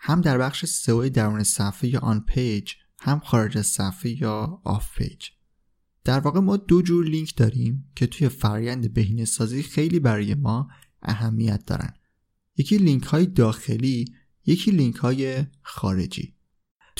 هم 0.00 0.20
در 0.20 0.38
بخش 0.38 0.64
سئو 0.64 1.08
درون 1.08 1.42
صفحه 1.42 1.90
یا 1.90 2.00
on-page 2.00 2.72
هم 2.98 3.18
خارج 3.18 3.58
از 3.58 3.66
صفحه 3.66 4.22
یا 4.22 4.60
off-page 4.64 5.22
در 6.04 6.20
واقع 6.20 6.40
ما 6.40 6.56
دو 6.56 6.82
جور 6.82 7.04
لینک 7.04 7.36
داریم 7.36 7.92
که 7.96 8.06
توی 8.06 8.28
فرایند 8.28 8.92
بهینه 8.92 9.24
سازی 9.24 9.62
خیلی 9.62 9.98
برای 9.98 10.34
ما 10.34 10.68
اهمیت 11.02 11.64
دارن. 11.66 11.94
یکی 12.56 12.78
لینک 12.78 13.02
های 13.02 13.26
داخلی 13.26 14.04
یکی 14.46 14.70
لینک 14.70 14.96
های 14.96 15.46
خارجی. 15.62 16.34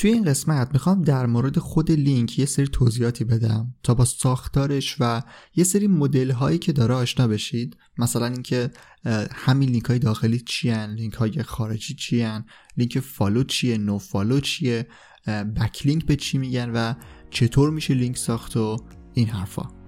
توی 0.00 0.12
این 0.12 0.24
قسمت 0.24 0.68
می‌خوام 0.72 1.02
در 1.02 1.26
مورد 1.26 1.58
خود 1.58 1.90
لینک 1.90 2.38
یه 2.38 2.46
سری 2.46 2.66
توضیحاتی 2.66 3.24
بدم 3.24 3.74
تا 3.82 3.94
با 3.94 4.04
ساختارش 4.04 4.96
و 5.00 5.22
یه 5.56 5.64
سری 5.64 5.86
مدل 5.86 6.30
هایی 6.30 6.58
که 6.58 6.72
داره 6.72 6.94
آشنا 6.94 7.28
بشید. 7.28 7.76
مثلا 7.98 8.26
اینکه 8.26 8.70
همین 9.32 9.68
لینک 9.68 9.84
های 9.84 9.98
داخلی 9.98 10.40
چی 10.40 10.70
هن 10.70 10.90
لینک 10.90 11.14
های 11.14 11.42
خارجی 11.42 11.94
چی 11.94 12.22
هن 12.22 12.44
لینک 12.76 13.00
follow 13.00 13.42
چیه 13.42 13.78
nofollow 13.78 14.40
چیه 14.40 14.86
backlink 15.56 16.06
به 16.06 16.16
چی 16.16 16.38
میگن 16.38 16.70
و 16.70 16.94
چطور 17.30 17.70
میشه 17.70 17.94
لینک 17.94 18.16
ساخت 18.16 18.56
و 18.56 18.76
این 19.14 19.28
حرفا. 19.28 19.79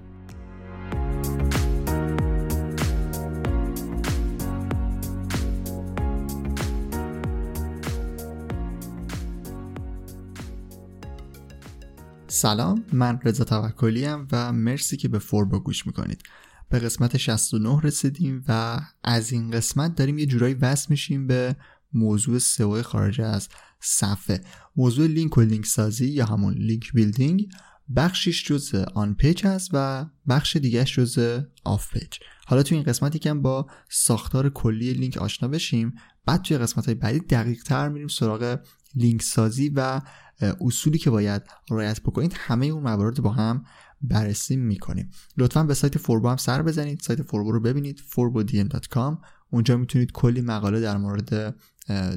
سلام 12.34 12.84
من 12.92 13.20
رضا 13.24 13.44
توکلی 13.44 14.06
و 14.06 14.52
مرسی 14.52 14.96
که 14.96 15.08
به 15.08 15.18
فوربو 15.18 15.58
گوش 15.58 15.86
می‌کنید. 15.86 16.22
به 16.70 16.78
قسمت 16.78 17.16
69 17.16 17.80
رسیدیم 17.82 18.44
و 18.48 18.80
از 19.04 19.32
این 19.32 19.50
قسمت 19.50 19.94
داریم 19.94 20.18
یه 20.18 20.26
جورایی 20.26 20.54
وصل 20.54 20.86
میشیم 20.90 21.26
به 21.26 21.56
موضوع 21.92 22.38
سئو 22.38 22.82
خارج 22.82 23.20
از 23.20 23.48
صفحه. 23.80 24.40
موضوع 24.76 25.06
لینک 25.06 25.38
و 25.38 25.40
لینک 25.40 25.66
سازی 25.66 26.06
یا 26.06 26.26
همون 26.26 26.54
link 26.54 26.92
building 26.92 27.48
بخشیش 27.96 28.44
جز 28.44 28.74
on-page 28.74 29.46
هست 29.46 29.70
و 29.72 30.06
بخش 30.28 30.56
دیگهش 30.56 30.96
جز 30.96 31.42
off-page. 31.64 32.18
حالا 32.46 32.62
توی 32.62 32.76
این 32.76 32.86
قسمتی 32.86 33.18
که 33.18 33.34
با 33.34 33.66
ساختار 33.88 34.48
کلی 34.48 34.92
لینک 34.92 35.16
آشنا 35.16 35.48
بشیم 35.48 35.94
بعد 36.26 36.42
توی 36.42 36.58
قسمت 36.58 36.86
های 36.86 36.94
بعدی 36.94 37.20
دقیق 37.20 37.62
تر 37.62 37.88
میریم 37.88 38.08
سراغ 38.08 38.58
لینک 38.94 39.22
سازی 39.22 39.68
و 39.68 40.00
اصولی 40.40 40.98
که 40.98 41.10
باید 41.10 41.42
رعایت 41.70 42.00
بکنید 42.00 42.34
همه 42.36 42.66
اون 42.66 42.82
موارد 42.82 43.22
با 43.22 43.30
هم 43.30 43.64
بررسی 44.02 44.56
می‌کنیم. 44.56 45.10
لطفا 45.36 45.62
به 45.62 45.74
سایت 45.74 45.98
فوربو 45.98 46.28
هم 46.28 46.36
سر 46.36 46.62
بزنید 46.62 47.00
سایت 47.00 47.22
فوربو 47.22 47.52
رو 47.52 47.60
ببینید 47.60 47.98
forbodm.com 47.98 49.16
اونجا 49.50 49.76
می‌تونید 49.76 50.12
کلی 50.12 50.40
مقاله 50.40 50.80
در 50.80 50.96
مورد 50.96 51.56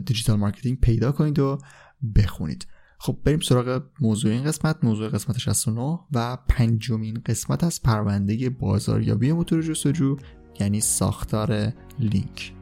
digital 0.06 0.40
marketing 0.40 0.80
پیدا 0.80 1.12
کنید 1.12 1.40
و 1.40 1.58
بخونید. 2.16 2.68
خب 2.98 3.18
بریم 3.24 3.40
سراغ 3.40 3.84
موضوع 4.02 4.32
این 4.32 4.44
قسمت. 4.44 4.84
موضوع 4.84 5.10
قسمت 5.10 5.38
69 5.38 6.00
و 6.12 6.38
پنجمین 6.50 7.22
قسمت 7.26 7.64
از 7.64 7.82
پرونده 7.82 8.50
بازاریابی 8.50 9.32
موتور 9.32 9.62
جستجو 9.62 10.18
یعنی 10.60 10.82
ساختار 10.82 11.74
لینک. 12.00 12.54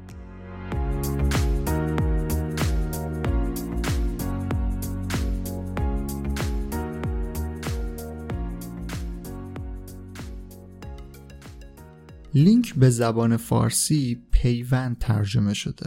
لینک 12.35 12.75
به 12.75 12.89
زبان 12.89 13.37
فارسی 13.37 14.23
پیوند 14.31 14.97
ترجمه 14.97 15.53
شده 15.53 15.85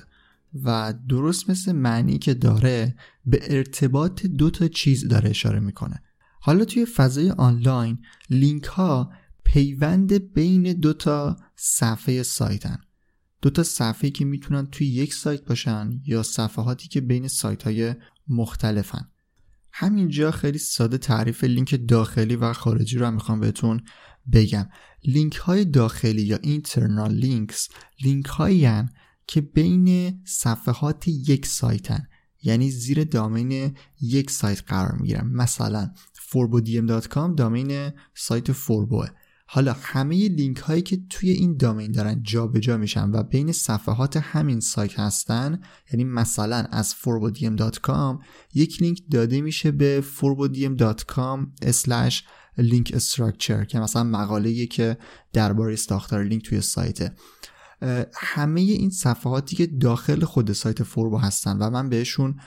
و 0.64 0.94
درست 1.08 1.50
مثل 1.50 1.72
معنی 1.72 2.18
که 2.18 2.34
داره 2.34 2.94
به 3.26 3.56
ارتباط 3.56 4.26
دو 4.26 4.50
تا 4.50 4.68
چیز 4.68 5.08
داره 5.08 5.30
اشاره 5.30 5.60
می‌کنه. 5.60 6.02
حالا 6.40 6.64
توی 6.64 6.86
فضای 6.86 7.30
آنلاین 7.30 7.98
لینک 8.30 8.64
ها 8.64 9.12
پیوند 9.44 10.32
بین 10.34 10.72
دو 10.72 10.92
تا 10.92 11.36
صفحه 11.56 12.22
سایتن. 12.22 12.78
دو 13.42 13.50
تا 13.50 13.62
صفحه 13.62 14.10
که 14.10 14.24
می‌تونن 14.24 14.66
توی 14.66 14.86
یک 14.86 15.14
سایت 15.14 15.44
باشن 15.44 16.00
یا 16.06 16.22
صفحاتی 16.22 16.88
که 16.88 17.00
بین 17.00 17.28
سایت 17.28 17.62
های 17.62 17.94
مختلفن. 18.28 19.08
همینجا 19.72 20.30
خیلی 20.30 20.58
ساده 20.58 20.98
تعریف 20.98 21.44
لینک 21.44 21.80
داخلی 21.88 22.36
و 22.36 22.52
خارجی 22.52 22.98
رو 22.98 23.06
هم 23.06 23.14
می‌خوام 23.14 23.40
بهتون 23.40 23.80
بگم. 24.32 24.69
لینک 25.04 25.37
های 25.37 25.64
داخلی 25.64 26.22
یا 26.22 26.38
internal 26.42 27.14
links 27.14 27.69
لینک 28.03 28.26
هایی 28.26 28.69
که 29.26 29.41
بین 29.41 30.20
صفحات 30.25 31.09
یک 31.09 31.47
سایتن. 31.47 32.09
یعنی 32.42 32.70
زیر 32.70 33.04
domain 33.04 33.76
یک 34.00 34.31
سایت 34.31 34.62
قرار 34.66 34.92
می‌گیرن. 34.92 35.26
مثلا 35.26 35.91
forbodm.com 36.31 37.34
domain 37.36 37.91
سایت 38.15 38.53
فوربوه 38.53 39.09
حالا 39.48 39.77
همه 39.83 40.28
لینک 40.28 40.59
هایی 40.59 40.83
که 40.83 40.98
توی 41.10 41.30
این 41.30 41.56
domain 41.56 41.92
دارن 41.92 42.22
جابجا 42.22 42.77
میشن 42.77 43.10
و 43.10 43.22
بین 43.22 43.53
صفحات 43.53 44.16
همین 44.16 44.60
سایت 44.60 45.00
هستن 45.00 45.60
یعنی 45.92 46.04
مثلا 46.04 46.56
از 46.56 46.95
forbodm.com 47.03 48.24
یک 48.54 48.83
لینک 48.83 49.03
داده 49.10 49.41
میشه 49.41 49.71
به 49.71 50.04
forbodm.com 50.18 51.47
link 52.59 52.92
structure 52.94 53.65
که 53.64 53.80
مثلا 53.80 54.04
مقاله 54.04 54.66
که 54.66 54.98
درباره 55.32 55.76
ساختار 55.76 56.24
لینک 56.24 56.44
توی 56.44 56.60
سایته. 56.60 57.12
همه 58.14 58.60
این 58.60 58.91
صفحاتی 58.91 59.56
که 59.56 59.66
داخل 59.66 60.24
خود 60.24 60.53
سایت 60.53 60.82
فوربو 60.82 61.18
هستن 61.18 61.58
و 61.58 61.70
من 61.70 61.88
بهشون 61.88 62.41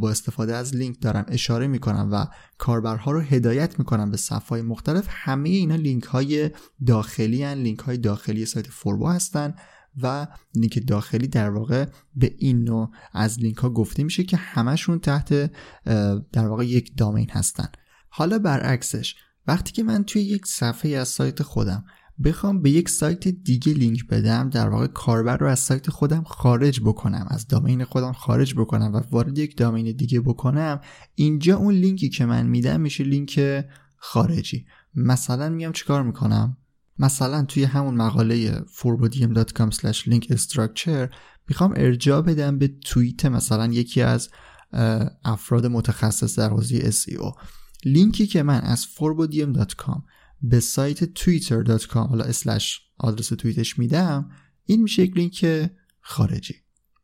با 0.00 0.10
استفاده 0.10 0.56
از 0.56 0.74
لینک 0.74 1.00
دارم 1.00 1.24
اشاره 1.28 1.66
می‌کنم 1.66 2.08
و 2.12 2.26
کاربرها 2.58 3.10
رو 3.10 3.20
هدایت 3.20 3.78
می‌کنم 3.78 4.10
به 4.10 4.16
صفحه 4.16 4.48
های 4.48 4.62
مختلف 4.62 5.06
همه 5.08 5.48
اینا 5.48 5.76
لینک 5.76 6.04
های 6.04 6.50
داخلی 6.86 7.42
هن 7.42 7.58
لینک 7.58 7.78
های 7.78 7.96
داخلی 7.96 8.46
سایت 8.46 8.66
فوربو 8.66 9.08
هستن 9.08 9.54
و 10.02 10.26
لینک 10.54 10.86
داخلی 10.86 11.28
در 11.28 11.50
واقع 11.50 11.86
به 12.14 12.34
این 12.38 12.64
نوع 12.64 12.90
از 13.12 13.40
لینک 13.40 13.56
ها 13.56 13.70
گفته 13.70 14.04
میشه 14.04 14.24
که 14.24 14.36
همشون 14.36 14.98
تحت 14.98 15.50
در 16.32 16.46
واقع 16.48 16.66
یک 16.66 16.96
domain 16.96 17.30
هستن. 17.30 17.68
حالا 18.08 18.38
برعکسش 18.38 19.14
وقتی 19.46 19.72
که 19.72 19.82
من 19.82 20.04
توی 20.04 20.22
یک 20.22 20.46
صفحه 20.46 20.90
از 20.90 21.08
سایت 21.08 21.42
خودم 21.42 21.84
بخوام 22.24 22.62
به 22.62 22.70
یک 22.70 22.88
سایت 22.88 23.28
دیگه 23.28 23.72
لینک 23.72 24.06
بدم 24.06 24.50
در 24.50 24.68
واقع 24.68 24.86
کاربر 24.86 25.36
رو 25.36 25.46
از 25.46 25.58
سایت 25.58 25.90
خودم 25.90 26.22
خارج 26.22 26.80
بکنم 26.80 27.26
از 27.30 27.46
domain 27.46 27.84
خودم 27.84 28.12
خارج 28.12 28.54
بکنم 28.54 28.92
و 28.94 29.00
وارد 29.10 29.38
یک 29.38 29.56
domain 29.56 29.96
دیگه 29.96 30.20
بکنم 30.20 30.80
اینجا 31.14 31.56
اون 31.56 31.74
لینکی 31.74 32.08
که 32.08 32.26
من 32.26 32.46
میدم 32.46 32.80
میشه 32.80 33.04
لینک 33.04 33.64
خارجی. 33.96 34.66
مثلا 34.94 35.48
میام 35.48 35.72
چیکار 35.72 36.02
می‌کنم؟ 36.02 36.56
مثلا 36.98 37.44
توی 37.44 37.64
همون 37.64 37.94
مقاله 37.94 38.60
forbodium.com 38.60 39.70
link 40.10 40.36
structure 40.36 41.14
می‌خوام 41.48 41.74
ارجاع 41.76 42.20
بدم 42.20 42.58
به 42.58 42.68
توییت 42.68 43.26
مثلا 43.26 43.66
یکی 43.66 44.02
از 44.02 44.28
افراد 45.24 45.66
متخصص 45.66 46.38
در 46.38 46.48
حوزه 46.48 46.90
SEO 46.90 47.32
لینکی 47.86 48.26
که 48.26 48.42
من 48.42 48.60
از 48.60 48.86
forbodium.com 48.96 50.02
به 50.42 50.60
سایت 50.60 51.18
twitter.com 51.18 51.96
حالا 51.96 52.24
اسلش 52.24 52.80
آدرس 52.98 53.28
توییتش 53.28 53.78
میدم 53.78 54.30
این 54.64 54.82
میشه 54.82 55.02
یک 55.02 55.16
لینک 55.16 55.70
خارجی. 56.00 56.54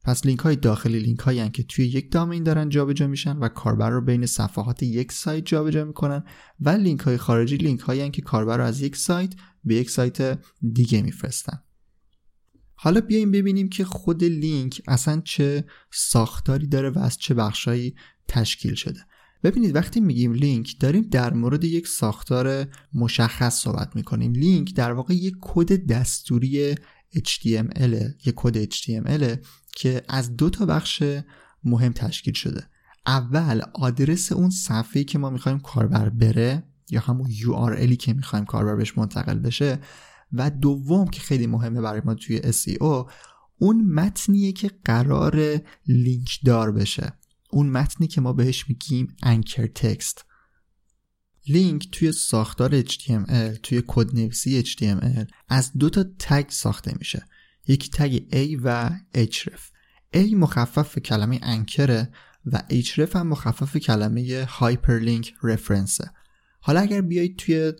پس 0.04 0.26
لینک 0.26 0.40
های 0.40 0.56
داخلی 0.56 0.98
لینک 0.98 1.18
هایی 1.18 1.50
که 1.50 1.62
توی 1.62 1.86
یک 1.86 2.12
domain 2.12 2.42
دارن 2.42 2.68
جابجا 2.68 3.06
میشن 3.06 3.36
و 3.36 3.48
کاربر 3.48 3.90
رو 3.90 4.00
بین 4.00 4.26
صفحات 4.26 4.82
یک 4.82 5.12
سایت 5.12 5.46
جابجا 5.46 5.84
می‌کنن 5.84 6.24
و 6.60 6.68
لینک 6.68 7.00
های 7.00 7.16
خارجی 7.16 7.56
لینک 7.56 7.80
هایی 7.80 8.10
که 8.10 8.22
کاربر 8.22 8.58
رو 8.58 8.64
از 8.64 8.80
یک 8.80 8.96
سایت 8.96 9.34
به 9.64 9.74
یک 9.74 9.90
سایت 9.90 10.38
دیگه 10.72 11.02
میفرستن. 11.02 11.62
حالا 12.74 13.00
بیایم 13.00 13.30
ببینیم 13.30 13.68
که 13.68 13.84
خود 13.84 14.24
لینک 14.24 14.82
اصلا 14.88 15.22
چه 15.24 15.64
ساختاری 15.92 16.66
داره 16.66 16.90
و 16.90 16.98
از 16.98 17.18
چه 17.18 17.34
بخشایی 17.34 17.94
تشکیل 18.28 18.74
شده. 18.74 19.00
ببینید 19.42 19.76
وقتی 19.76 20.00
میگیم 20.00 20.32
لینک 20.32 20.76
داریم 20.80 21.02
در 21.02 21.32
مورد 21.32 21.64
یک 21.64 21.88
ساختار 21.88 22.66
مشخص 22.94 23.62
صحبت 23.62 23.96
می‌کنیم. 23.96 24.32
لینک 24.32 24.74
در 24.74 24.92
واقع 24.92 25.14
یک 25.14 25.34
کد 25.40 25.86
دستوری 25.86 26.74
HTML 27.16 27.92
یک 28.26 28.32
کد 28.36 28.64
HTML 28.64 29.46
که 29.76 30.02
از 30.08 30.36
دو 30.36 30.50
تا 30.50 30.66
بخش 30.66 31.02
مهم 31.64 31.92
تشکیل 31.92 32.34
شده. 32.34 32.66
اول 33.06 33.62
آدرس 33.74 34.32
اون 34.32 34.50
صفحه‌ای 34.50 35.04
که 35.04 35.18
ما 35.18 35.30
می‌خوایم 35.30 35.58
کاربر 35.58 36.08
بره 36.08 36.62
یا 36.90 37.00
همون 37.00 37.30
URLی 37.30 37.96
که 37.96 38.12
می‌خوایم 38.12 38.44
کاربر 38.44 38.76
بهش 38.76 38.98
منتقل 38.98 39.38
بشه. 39.38 39.78
و 40.32 40.50
دوم 40.50 41.08
که 41.08 41.20
خیلی 41.20 41.46
مهمه 41.46 41.80
برای 41.80 42.02
ما 42.04 42.14
توی 42.14 42.40
SEO 42.40 43.10
اون 43.58 43.84
متنیه 43.84 44.52
که 44.52 44.70
قرار 44.84 45.60
لینک 45.86 46.40
دار 46.44 46.72
بشه. 46.72 47.12
اون 47.52 47.70
متنی 47.70 48.06
که 48.06 48.20
ما 48.20 48.32
بهش 48.32 48.68
میگیم 48.68 49.16
انکر 49.22 49.66
تکست 49.66 50.24
لینک 51.48 51.90
توی 51.90 52.12
ساختار 52.12 52.82
HTML 52.82 53.58
توی 53.62 53.82
کدنویسی 53.86 54.64
HTML 54.64 55.32
از 55.48 55.72
دو 55.72 55.90
تا 55.90 56.04
تگ 56.18 56.48
ساخته 56.48 56.94
میشه. 56.98 57.26
یکی 57.68 57.90
tag 57.92 58.18
A 58.32 58.60
و 58.62 58.90
href. 59.14 59.60
A 60.14 60.34
مخفف 60.34 60.98
کلمه 60.98 61.40
anchor 61.42 62.02
ه 62.02 62.12
و 62.46 62.62
href 62.70 63.16
هم 63.16 63.26
مخفف 63.26 63.76
کلمه 63.76 64.46
hyperlink 64.48 65.34
reference 65.42 66.03
ه 66.03 66.10
حالا 66.64 66.80
اگر 66.80 67.00
بیایید 67.00 67.36
توی 67.36 67.72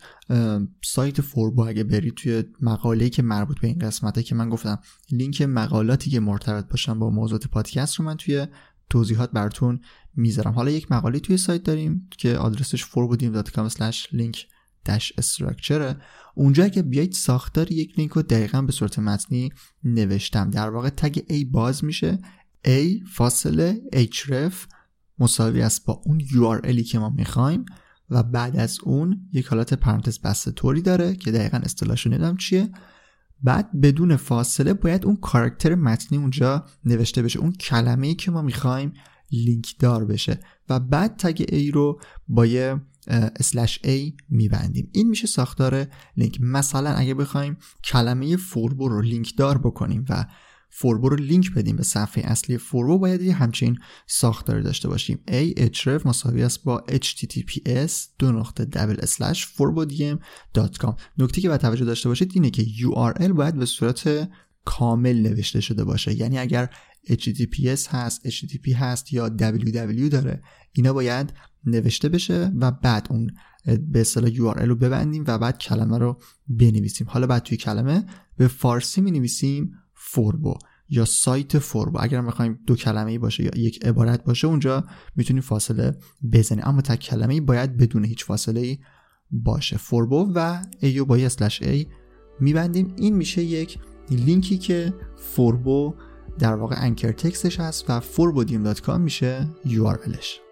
سایت 0.85 1.21
فوربو 1.21 1.63
اگه 1.63 1.85
برید 1.85 2.15
توی 2.15 2.45
مقاله‌ای 2.61 3.11
که 3.11 3.23
مربوط 3.23 3.61
به 3.61 3.69
این 3.69 3.79
قسمته 3.79 4.23
که 4.23 4.35
من 4.35 4.49
گفتم 4.49 4.81
لینک 5.11 5.43
مقالاتی 5.43 6.11
که 6.11 6.21
مرتبط 6.21 6.69
باشن 6.69 6.99
با 6.99 7.11
موضوعات 7.11 7.47
پادکست 7.47 7.95
رو 7.95 8.05
من 8.05 8.17
توی 8.17 8.47
توضیحات 8.93 9.31
براتون 9.31 9.81
می‌ذارم. 10.17 10.53
حالا 10.53 10.71
یک 10.71 10.93
مقاله 10.93 11.19
توی 11.19 11.37
سایت 11.37 11.63
داریم 11.63 12.09
که 12.19 12.37
آدرسش 12.37 12.85
forwarding.com 12.85 13.71
link 14.13 14.37
structure 15.21 15.95
اونجا 16.35 16.69
که 16.69 16.83
بیایید 16.83 17.13
ساختار 17.13 17.73
یک 17.73 17.99
لینک 17.99 18.11
رو 18.11 18.23
دقیقا 18.23 18.63
به 18.63 18.73
صورت 18.73 18.99
متنی 18.99 19.53
نوشتم. 19.85 20.51
در 20.51 20.71
واقع 20.71 20.89
تگ 20.89 21.19
A 21.19 21.47
باز 21.51 21.85
میشه. 21.85 22.19
A 22.67 23.09
فاصله 23.13 23.81
href 23.93 24.55
مساوی 25.19 25.63
است 25.63 25.85
با 25.87 26.03
اون 26.07 26.21
URLی 26.21 26.83
که 26.83 26.99
ما 26.99 27.11
می‌خوایم 27.11 27.65
و 28.11 28.23
بعد 28.23 28.57
از 28.57 28.79
اون 28.83 29.29
یک 29.33 29.47
حالت 29.47 29.75
پرانتز 29.75 30.19
بسته 30.19 30.51
طوری 30.51 30.83
داره 30.83 31.15
که 31.15 31.33
دقیقا 31.33 31.59
اصطلاحشو 31.59 32.11
نمی‌دونم 32.11 32.37
چیه. 32.37 32.71
بعد 33.43 33.81
بدون 33.81 34.17
فاصله 34.17 34.75
باید 34.75 35.05
اون 35.07 35.17
کاراکتر 35.17 35.75
متنی 35.75 36.19
اونجا 36.19 36.65
نوشته 36.85 37.23
بشه. 37.23 37.39
اون 37.39 37.53
کلمه 37.53 38.07
ای 38.07 38.15
که 38.15 38.31
ما 38.31 38.43
می‌خوایم 38.43 38.93
لینک 39.33 39.75
دار 39.79 40.05
بشه. 40.05 40.41
و 40.69 40.81
بعد 40.81 41.17
tag 41.17 41.43
A 41.43 41.75
رو 41.75 42.01
با 42.29 42.47
یه 42.47 42.81
slash 43.07 43.81
A 43.85 44.23
میبندیم. 44.29 44.91
این 44.93 45.09
میشه 45.09 45.27
ساختار 45.27 45.87
لینک. 46.17 46.39
مثلا 46.41 46.91
اگه 46.91 47.15
بخوایم 47.15 47.57
کلمه 47.85 48.37
فوربو 48.37 48.89
رو 48.89 49.01
لینک 49.01 49.37
دار 49.37 49.59
بکنیم 49.59 50.05
و 50.09 50.27
فوربو 50.75 51.09
رو 51.09 51.17
لینک 51.17 51.55
بدیم 51.55 51.77
به 51.77 51.83
صفحه 51.83 52.25
اصلی 52.25 52.59
فوربو 52.59 52.99
باید 52.99 53.23
یه 53.23 53.33
همچین 53.33 53.79
ساختار 54.07 54.61
داشته 54.61 54.89
باشیم. 54.89 55.19
A 55.29 55.71
href 55.71 56.07
مساوی 56.07 56.43
است 56.43 56.65
با 56.65 56.85
https 56.89 57.93
دو 58.19 58.33
نقطه 58.33 58.65
double 58.65 58.97
slash 58.99 59.47
forbodiem.com 59.47 60.95
نکته 61.19 61.41
که 61.41 61.49
باید 61.49 61.61
توجه 61.61 61.85
داشته 61.85 62.09
باشید 62.09 62.33
اینه 62.35 62.51
که 62.51 62.65
url 62.65 63.29
باید 63.29 63.55
به 63.55 63.67
صورت 63.67 64.29
کامل 64.65 65.17
نوشته 65.17 65.61
شده 65.61 65.85
باشه. 65.85 66.15
یعنی 66.15 66.39
اگر 66.39 66.71
https 67.09 67.89
هست 67.89 68.29
http 68.29 68.73
هست 68.75 69.13
یا 69.13 69.29
www 69.29 70.09
داره 70.11 70.43
اینا 70.73 70.93
باید 70.93 71.33
نوشته 71.65 72.09
بشه 72.09 72.53
و 72.61 72.71
بعد 72.71 73.07
اون 73.11 73.31
به 73.65 74.01
اصطلاح 74.01 74.31
URL 74.31 74.63
رو 74.63 74.77
ببندیم 74.77 75.25
و 75.27 75.39
بعد 75.39 75.59
کلمه 75.59 75.99
رو 75.99 76.21
بنویسیم. 76.49 77.07
حالا 77.11 77.27
بعد 77.27 77.43
توی 77.43 77.57
کلمه 77.57 78.07
به 78.37 78.49
فارسی 78.49 79.01
می 79.01 79.11
نویسیم 79.11 79.73
فوربو 80.05 80.55
یا 80.89 81.05
سایت 81.05 81.59
فوربو 81.59 81.99
اگر 82.03 82.21
می‌خوایم 82.21 82.59
دو 82.67 82.77
کلمه 82.77 83.11
ای 83.11 83.19
باشه 83.19 83.45
یا 83.45 83.51
یک 83.57 83.87
عبارت 83.87 84.25
باشه 84.25 84.47
اونجا 84.47 84.85
می‌تونیم 85.17 85.43
فاصله 85.43 85.97
بزنیم. 86.33 86.65
اما 86.67 86.81
تک 86.81 87.01
کلمه 87.01 87.35
ای 87.35 87.41
باید 87.41 87.77
بدون 87.77 88.05
هیچ 88.05 88.25
فاصله 88.25 88.61
ای 88.61 88.79
باشه. 89.31 89.77
فوربو 89.77 90.33
و 90.35 90.65
A 90.81 90.89
رو 90.89 91.05
با 91.05 91.17
slash 91.17 91.63
A 91.63 91.87
میبندیم. 92.41 92.95
این 92.97 93.17
میشه 93.17 93.43
یک 93.43 93.79
لینکی 94.11 94.59
که 94.59 94.95
فوربو 95.17 95.95
در 96.39 96.55
واقع 96.55 96.77
انکر 96.79 97.13
تکستش 97.13 97.61
هست 97.61 97.91
و 97.91 98.01
forbodiem.com 98.01 98.99
میشه 98.99 99.49
URLش 99.65 100.52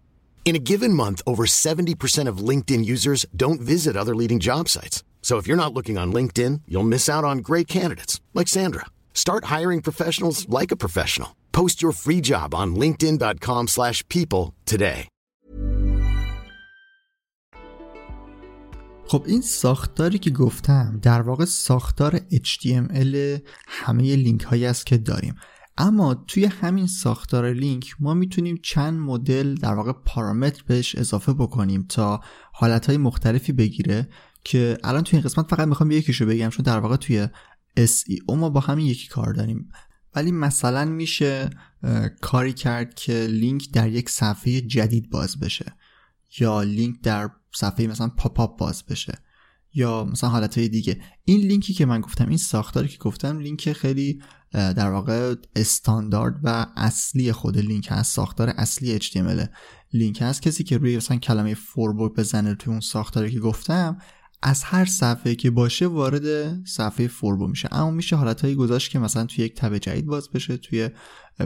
In 0.44 0.54
a 0.54 0.60
given 0.60 0.94
month, 0.94 1.22
over 1.26 1.44
70% 1.44 2.28
of 2.28 2.38
LinkedIn 2.38 2.84
users 2.84 3.26
don't 3.34 3.60
visit 3.60 3.96
other 3.96 4.14
leading 4.14 4.38
job 4.38 4.68
sites. 4.68 5.02
So 5.22 5.38
if 5.38 5.48
you're 5.48 5.64
not 5.64 5.74
looking 5.74 5.98
on 5.98 6.12
LinkedIn, 6.12 6.62
you'll 6.68 6.92
miss 6.94 7.08
out 7.08 7.24
on 7.24 7.38
great 7.38 7.66
candidates 7.66 8.20
like 8.32 8.46
Sandra. 8.46 8.86
Start 9.12 9.46
hiring 9.46 9.82
professionals 9.82 10.48
like 10.48 10.70
a 10.70 10.76
professional. 10.76 11.30
Post 11.50 11.82
your 11.82 11.90
free 11.90 12.20
job 12.20 12.54
on 12.54 12.76
linkedin.com/people 12.76 14.54
today. 14.72 15.08
خب 19.08 19.24
این 19.26 19.40
ساختاری 19.40 20.18
که 20.18 20.30
گفتم 20.30 20.98
در 21.02 21.22
واقع 21.22 21.44
ساختار 21.44 22.20
HTML 22.32 23.40
همه 23.66 24.16
لینک 24.16 24.42
هایی 24.42 24.66
است 24.66 24.86
که 24.86 24.96
داریم 24.98 25.34
اما 25.77 26.13
توی 26.13 26.45
همین 26.45 26.87
ساختار 26.87 27.53
لینک 27.53 27.95
ما 27.99 28.13
می‌تونیم 28.13 28.59
چند 28.63 28.99
مدل 28.99 29.55
در 29.55 29.73
واقع 29.73 29.91
پارامتر 29.91 30.63
بهش 30.67 30.95
اضافه 30.95 31.33
بکنیم 31.33 31.85
تا 31.89 32.21
حالتهای 32.53 32.97
مختلفی 32.97 33.51
بگیره 33.51 34.09
که 34.43 34.77
الان 34.83 35.03
توی 35.03 35.17
این 35.17 35.25
قسمت 35.25 35.49
فقط 35.49 35.67
می‌خوام 35.67 35.91
یکیشو 35.91 36.25
بگم 36.25 36.49
چون 36.49 36.63
در 36.63 36.79
واقع 36.79 36.95
توی 36.95 37.27
SEO 37.79 38.33
ما 38.33 38.49
با 38.49 38.59
همین 38.59 38.85
یکی 38.85 39.07
کار 39.07 39.33
داریم. 39.33 39.69
ولی 40.15 40.31
مثلا 40.31 40.85
میشه 40.85 41.49
کاری 42.21 42.53
کرد 42.53 42.93
که 42.93 43.27
لینک 43.29 43.71
در 43.71 43.89
یک 43.89 44.09
صفحه 44.09 44.61
جدید 44.61 45.09
باز 45.09 45.39
بشه 45.39 45.75
یا 46.39 46.61
لینک 46.61 47.01
در 47.01 47.29
صفحه 47.55 47.87
مثلا 47.87 48.07
pop-up 48.17 48.59
باز 48.59 48.83
بشه. 48.85 49.17
یا 49.73 50.03
مثلا 50.03 50.29
حالت 50.29 50.57
های 50.57 50.69
دیگه. 50.69 51.01
این 51.25 51.41
لینکی 51.41 51.73
که 51.73 51.85
من 51.85 52.01
گفتم 52.01 52.29
این 52.29 52.37
ساختاری 52.37 52.87
که 52.87 52.97
گفتم 52.97 53.39
لینک 53.39 53.73
خیلی 53.73 54.21
در 54.53 54.91
واقع 54.91 55.35
استاندارد 55.55 56.39
و 56.43 56.67
اصلی 56.77 57.31
خود 57.31 57.57
لینک 57.57 57.87
هست. 57.91 58.15
ساختار 58.15 58.49
اصلی 58.49 58.99
HTML 58.99 59.47
لینک 59.93 60.21
هست. 60.21 60.41
کسی 60.41 60.63
که 60.63 60.77
روی 60.77 60.97
مثلا 60.97 61.17
کلمه 61.17 61.53
فوربو 61.53 62.15
بزنه 62.15 62.55
توی 62.55 62.71
اون 62.71 62.81
ساختاری 62.81 63.31
که 63.31 63.39
گفتم 63.39 63.97
از 64.43 64.63
هر 64.63 64.85
صفحه 64.85 65.35
که 65.35 65.51
باشه 65.51 65.87
وارد 65.87 66.25
صفحه 66.65 67.07
فوربو 67.07 67.47
میشه. 67.47 67.69
اما 67.71 67.91
میشه 67.91 68.15
حالتهایی 68.15 68.55
گذاشت 68.55 68.91
که 68.91 68.99
مثلا 68.99 69.25
توی 69.25 69.45
یک 69.45 69.55
tab 69.55 69.77
جدید 69.77 70.05
باز 70.05 70.29
بشه 70.29 70.57
توی 70.57 70.89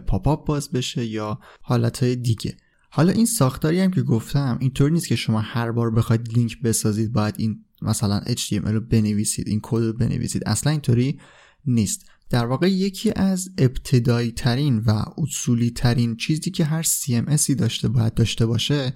pop-up 0.08 0.48
باز 0.48 0.72
بشه 0.72 1.05
یا 1.05 1.39
حالتهای 1.62 2.15
دیگه. 2.15 2.58
حالا 2.89 3.12
این 3.12 3.25
ساختاری 3.25 3.79
هم 3.79 3.91
که 3.91 4.01
گفتم 4.01 4.58
اینطوری 4.62 4.94
نیست 4.94 5.08
که 5.08 5.15
شما 5.15 5.39
هر 5.39 5.72
بار 5.72 5.91
بخواید 5.91 6.34
لینک 6.34 6.62
بسازید 6.62 7.13
باید 7.13 7.36
این 7.38 7.65
مثلا 7.86 8.22
HTML 8.27 8.68
رو 8.68 8.82
بنویسید 8.82 9.48
این 9.48 9.60
کد 9.63 9.84
رو 9.84 9.94
بنویسید 9.94 10.44
اصلا 10.46 10.72
اینطوری 10.72 11.20
نیست. 11.65 12.06
در 12.30 12.46
واقع 12.46 12.72
یکی 12.72 13.12
از 13.15 13.50
ابتدایی 13.58 14.32
ترین 14.32 14.80
و 14.80 15.04
اصولی 15.18 15.70
ترین 15.70 16.15
چیزی 16.15 16.51
که 16.51 16.65
هر 16.65 16.84
CMS 16.84 17.38
ی 17.38 17.56
داشته 17.56 17.88
باید 17.88 18.13
داشته 18.13 18.46
باشه 18.46 18.94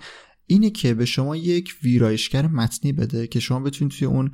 اینه 0.51 0.69
که 0.69 0.93
به 0.93 1.05
شما 1.05 1.35
یک 1.35 1.75
ویرایشگر 1.83 2.47
متنی 2.47 2.93
بده 2.93 3.27
که 3.27 3.39
شما 3.39 3.59
بتونید 3.59 3.93
توی 3.93 4.07
اون 4.07 4.31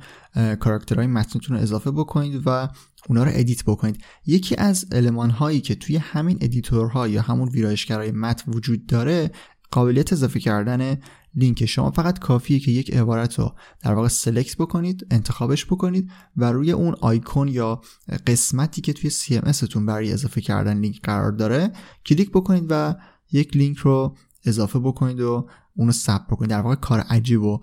کاراکترهای 0.60 1.06
متنتون 1.06 1.56
رو 1.56 1.62
اضافه 1.62 1.90
بکنید 1.90 2.42
و 2.46 2.68
اونا 3.08 3.24
رو 3.24 3.30
edit 3.34 3.64
بکنید. 3.64 4.04
یکی 4.26 4.56
از 4.56 4.86
المان 4.92 5.30
هایی 5.30 5.60
که 5.60 5.74
توی 5.74 5.96
همین 5.96 6.38
editor 6.40 6.98
ها 6.98 7.08
یا 7.08 7.22
همون 7.22 7.48
ویرایشگرهای 7.48 8.10
متن 8.10 8.52
وجود 8.52 8.86
داره 8.86 9.30
قابلیت 9.70 10.12
اضافه 10.12 10.40
کردن 10.40 10.98
لینک 11.36 11.66
شما 11.66 11.90
فقط 11.90 12.18
کافیه 12.18 12.60
که 12.60 12.70
یک 12.70 12.94
عبارت 12.94 13.38
رو 13.38 13.54
در 13.80 13.94
واقع 13.94 14.08
select 14.08 14.56
بکنید 14.56 15.06
انتخابش 15.10 15.66
بکنید 15.66 16.10
و 16.36 16.52
روی 16.52 16.72
اون 16.72 16.94
آیکون 17.00 17.48
یا 17.48 17.80
قسمتی 18.26 18.80
که 18.80 18.92
توی 18.92 19.10
CMS 19.10 19.58
تون 19.58 19.86
برای 19.86 20.12
اضافه 20.12 20.40
کردن 20.40 20.78
لینک 20.78 21.00
قرار 21.02 21.32
داره 21.32 21.72
کلیک 22.06 22.30
بکنید 22.30 22.66
و 22.70 22.94
یک 23.32 23.56
لینک 23.56 23.76
رو 23.76 24.16
اضافه 24.44 24.78
بکنید 24.78 25.20
و 25.20 25.48
اونو 25.76 25.92
ثبت 25.92 26.26
بکنید. 26.26 26.50
در 26.50 26.60
واقع 26.60 26.74
کار 26.74 27.00
عجیب 27.00 27.42
و 27.42 27.60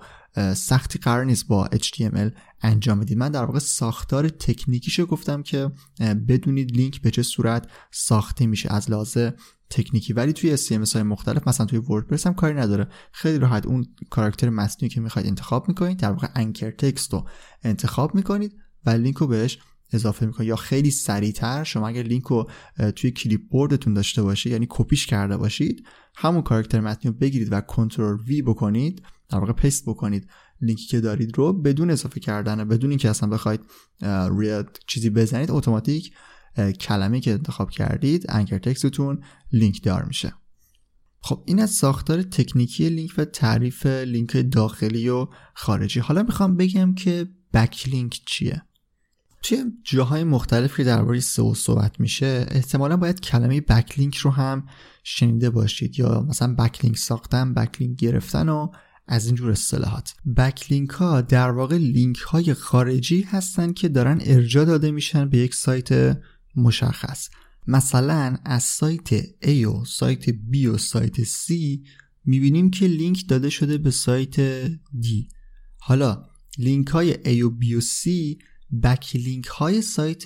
سختی 0.56 1.00
قرار 1.00 1.26
نیست 1.26 1.48
با 1.48 1.70
HTML 1.74 2.32
انجام 2.62 3.00
بدید. 3.00 3.18
من 3.18 3.32
در 3.32 3.46
واقع 3.46 3.60
ساختار 3.60 4.30
تکنیکیشو 4.30 5.06
گفتم 5.06 5.44
که 5.44 5.72
بدونید 6.00 6.72
لینک 6.72 7.02
به 7.02 7.12
چه 7.12 7.24
صورت 7.24 7.68
ساخته 7.92 8.46
میشه. 8.46 8.74
از 8.74 8.92
لحاظ 8.92 9.18
تکنیکی 9.70 10.14
ولی 10.14 10.34
توی 10.34 10.58
CMS 10.58 10.94
های 10.94 11.04
مختلف 11.04 11.48
مثلا 11.48 11.66
توی 11.66 11.80
وردپرس 11.80 12.28
هم 12.28 12.34
کاری 12.34 12.54
نداره. 12.54 12.88
خیلی 13.12 13.40
راحت 13.40 13.66
اون 13.66 13.86
کاراکتر 14.10 14.50
متنی 14.50 14.90
که 14.90 15.02
می‌خواید 15.02 15.28
انتخاب 15.28 15.68
می‌کنید 15.68 15.98
در 15.98 16.12
واقع 16.12 16.28
anchor 16.36 16.72
text 16.72 17.14
رو 17.14 17.28
انتخاب 17.64 18.16
می‌کنید 18.16 18.56
و 18.86 18.90
لینک 18.90 19.18
رو 19.18 19.28
بهش 19.28 19.60
اضافه 19.94 20.26
می‌کنید. 20.26 20.50
یا 20.50 20.56
خیلی 20.56 20.92
سریعتر 20.92 21.64
شما 21.64 21.88
اگر 21.88 22.04
لینک 22.04 22.24
رو 22.24 22.50
توی 22.96 23.12
clipboard 23.12 23.42
تون 23.50 23.94
داشته 23.94 24.22
باشید 24.22 24.52
یعنی 24.52 24.68
کپیش 24.70 25.08
کرده 25.08 25.38
باشید 25.38 25.86
همون 26.16 26.42
کاراکتر 26.42 26.80
متنی 26.80 27.12
رو 27.12 27.18
بگیرید 27.18 27.48
و 27.52 27.62
control 27.62 28.18
V 28.28 28.42
بکنید 28.42 29.04
در 29.30 29.40
واقع 29.40 29.54
paste 29.54 29.84
بکنید 29.86 30.28
لینکی 30.62 30.88
که 30.88 31.00
دارید 31.00 31.38
رو 31.38 31.54
بدون 31.54 31.90
اضافه 31.90 32.20
کردن 32.20 32.68
بدون 32.68 32.90
اینکه 32.90 33.10
اصلا 33.10 33.30
بخواید 33.30 33.60
روی 34.02 34.64
چیزی 34.88 35.10
بزنید 35.10 35.52
اتوماتیک 35.52 36.14
کلمه 36.60 37.20
که 37.20 37.32
انتخاب 37.32 37.70
کردید 37.70 38.26
anchor 38.30 38.58
text 38.58 38.95
تون 38.95 39.24
لینک 39.52 39.84
دار 39.84 40.04
میشه. 40.06 40.34
خب 41.22 41.44
این 41.46 41.60
از 41.60 41.72
ساختار 41.72 42.22
تکنیکی 42.22 42.90
لینک 42.90 43.12
و 43.18 43.26
تعریف 43.26 43.86
لینک 43.86 44.52
داخلی 44.52 45.10
و 45.10 45.28
خارجی. 45.54 46.00
حالا 46.00 46.24
می‌خوام 46.24 46.58
بگم 46.58 46.96
که 46.96 47.28
بک 47.54 47.90
لینک 47.90 48.22
چیه؟ 48.26 48.62
توی 49.44 49.64
جاهای 49.84 50.24
مختلف 50.24 50.78
که 50.78 50.84
درباره 50.84 51.20
سئو 51.20 51.54
صحبت 51.54 52.00
میشه 52.00 52.46
احتمالا 52.52 52.98
باید 52.98 53.20
کلمه 53.20 53.62
بکلینک 53.62 54.18
رو 54.18 54.32
هم 54.32 54.68
شنیده 55.04 55.50
باشید 55.50 56.00
یا 56.00 56.26
مثلا 56.30 56.56
بکلینک 56.56 56.98
ساختن 56.98 57.54
بکلینک 57.54 58.00
گرفتن 58.00 58.50
و 58.50 58.68
از 59.08 59.26
اینجور 59.26 59.52
اصطلاحات. 59.52 60.14
بکلینک 60.38 60.90
ها 60.90 61.22
در 61.22 61.52
واقع 61.52 61.78
لینک 61.78 62.18
های 62.18 62.54
خارجی 62.54 63.22
هستن 63.22 63.74
که 63.74 63.90
دارن 63.90 64.22
ارجا 64.26 64.66
داده 64.66 64.92
میشن 64.92 65.30
به 65.30 65.38
یک 65.38 65.56
سایت 65.56 66.18
مشخص. 66.56 67.30
مثلا 67.68 68.38
از 68.46 68.64
سایت 68.64 69.22
A 69.42 69.66
و 69.66 69.86
سایت 69.86 70.30
B 70.30 70.66
و 70.66 70.78
سایت 70.78 71.24
C 71.24 71.54
می‌بینیم 72.26 72.70
که 72.70 72.88
لینک 72.88 73.28
داده 73.28 73.50
شده 73.50 73.78
به 73.78 73.92
سایت 73.92 74.68
D. 74.76 75.08
حالا 75.78 76.26
لینک 76.58 76.88
های 76.88 77.14
A 77.14 77.44
و 77.44 77.52
B 77.62 77.74
و 77.76 77.82
C 77.82 78.10
backlink 78.84 79.46
های 79.46 79.82
سایت 79.82 80.24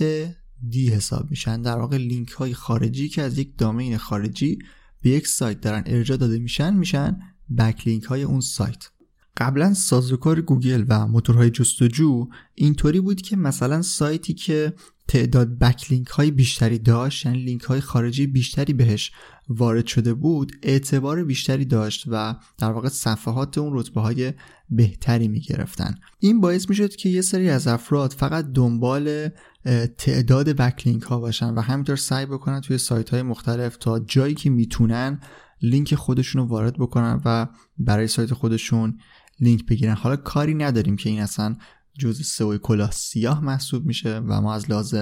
D 0.70 0.90
حساب 0.90 1.30
میشن. 1.30 1.62
در 1.62 1.78
واقع 1.78 1.98
لینک 1.98 2.30
های 2.30 2.54
خارجی 2.54 3.10
که 3.10 3.22
از 3.22 3.38
یک 3.38 3.58
domain 3.58 3.98
خارجی 3.98 4.60
به 5.02 5.10
یک 5.10 5.28
سایت 5.28 5.62
دارن 5.62 5.84
ارجاع 5.86 6.18
داده 6.18 6.38
میشن 6.38 6.74
میشن 6.74 7.20
backlink 7.58 8.04
های 8.04 8.24
اون 8.24 8.42
سایت. 8.42 8.90
قبلا 9.38 9.74
سازوکار 9.74 10.42
گوگل 10.42 10.86
و 10.88 11.08
موتورهای 11.08 11.50
جستجو 11.50 12.28
اینطوری 12.56 13.00
بود 13.00 13.22
که 13.22 13.36
مثلا 13.36 13.82
سایتی 13.82 14.34
که 14.34 14.74
تعداد 15.08 15.60
backlink 15.60 16.08
های 16.08 16.32
بیشتری 16.32 16.78
داشت 16.78 17.26
یعنی 17.26 17.44
لینک 17.44 17.62
های 17.62 17.82
خارجی 17.82 18.28
بیشتری 18.28 18.74
بهش 18.74 19.12
وارد 19.50 19.86
شده 19.86 20.14
بود 20.14 20.52
اعتبار 20.64 21.24
بیشتری 21.24 21.66
داشت 21.66 22.04
و 22.08 22.36
در 22.58 22.72
واقع 22.72 22.90
صفحات 22.90 23.58
اون 23.58 23.80
رتبه 23.80 24.02
های 24.02 24.34
بهتری 24.70 25.28
می 25.28 25.40
گرفتن 25.40 25.96
این 26.20 26.42
باعث 26.42 26.70
می 26.70 26.76
شد 26.76 26.96
که 26.96 27.10
یه 27.10 27.22
سری 27.22 27.50
از 27.50 27.68
افراد 27.68 28.14
فقط 28.14 28.46
دنبال 28.54 29.30
تعداد 29.98 30.50
بکلینک 30.50 31.04
ها 31.04 31.20
باشن 31.20 31.54
و 31.54 31.62
همینطور 31.62 31.96
سعی 31.96 32.26
بکنن 32.26 32.62
توی 32.62 32.78
سایت 32.78 33.10
های 33.10 33.22
مختلف 33.22 33.78
تا 33.78 34.00
جایی 34.00 34.36
که 34.36 34.50
می‌تونن 34.50 35.20
لینک 35.62 35.96
خودشون 35.96 36.42
رو 36.42 36.48
وارد 36.48 36.78
بکنن 36.78 37.22
و 37.26 37.48
برای 37.78 38.08
سایت 38.08 38.34
خودشون 38.34 39.00
لینک 39.40 39.66
بگیرن. 39.66 39.96
حالا 39.96 40.16
کاری 40.16 40.54
نداریم 40.54 40.96
که 40.96 41.10
این 41.10 41.22
اصلا 41.22 41.56
جزء 42.00 42.24
سئو 42.24 42.58
کلاه 42.58 42.92
سیاه 42.92 43.44
محسوب 43.44 43.86
میشه 43.86 44.18
و 44.18 44.42
ما 44.42 44.54
از 44.54 44.72
لحاظ 44.72 44.96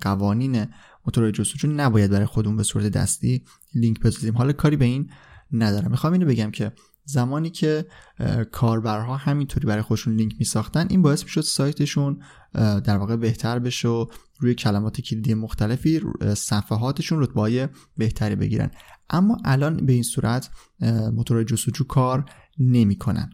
قوانین 0.00 0.66
موتور 1.06 1.30
جستجو 1.30 1.68
نباید 1.68 2.10
برای 2.10 2.26
خودمون 2.26 2.56
به 2.56 2.62
صورت 2.62 2.86
دستی 2.86 3.44
لینک 3.74 4.00
بسازیم. 4.00 4.36
حالا 4.36 4.52
کاری 4.52 4.76
به 4.76 4.84
این 4.84 5.10
ندارم. 5.52 5.90
می‌خوام 5.90 6.12
اینو 6.12 6.26
بگم 6.26 6.50
که 6.50 6.72
زمانی 7.04 7.50
که 7.50 7.86
کاربرها 8.52 9.16
همینطوری 9.16 9.66
برای 9.66 9.82
خودشون 9.82 10.14
لینک 10.14 10.34
میساختن 10.38 10.86
این 10.90 11.02
باعث 11.02 11.22
می‌شد 11.22 11.40
سایتشون 11.40 12.22
در 12.54 12.96
واقع 12.96 13.16
بهتر 13.16 13.58
بشه 13.58 13.88
و 13.88 14.06
روی 14.38 14.54
کلمات 14.54 15.00
کلیدی 15.00 15.34
مختلفی 15.34 16.00
صفحاتشون 16.36 17.22
رتبه 17.22 17.70
بهتری 17.96 18.36
بگیرن. 18.36 18.70
اما 19.10 19.38
الان 19.44 19.86
به 19.86 19.92
این 19.92 20.02
صورت 20.02 20.50
موتور 21.12 21.44
جستجو 21.44 21.84
کار 21.84 22.24
نمی‌کنن. 22.58 23.30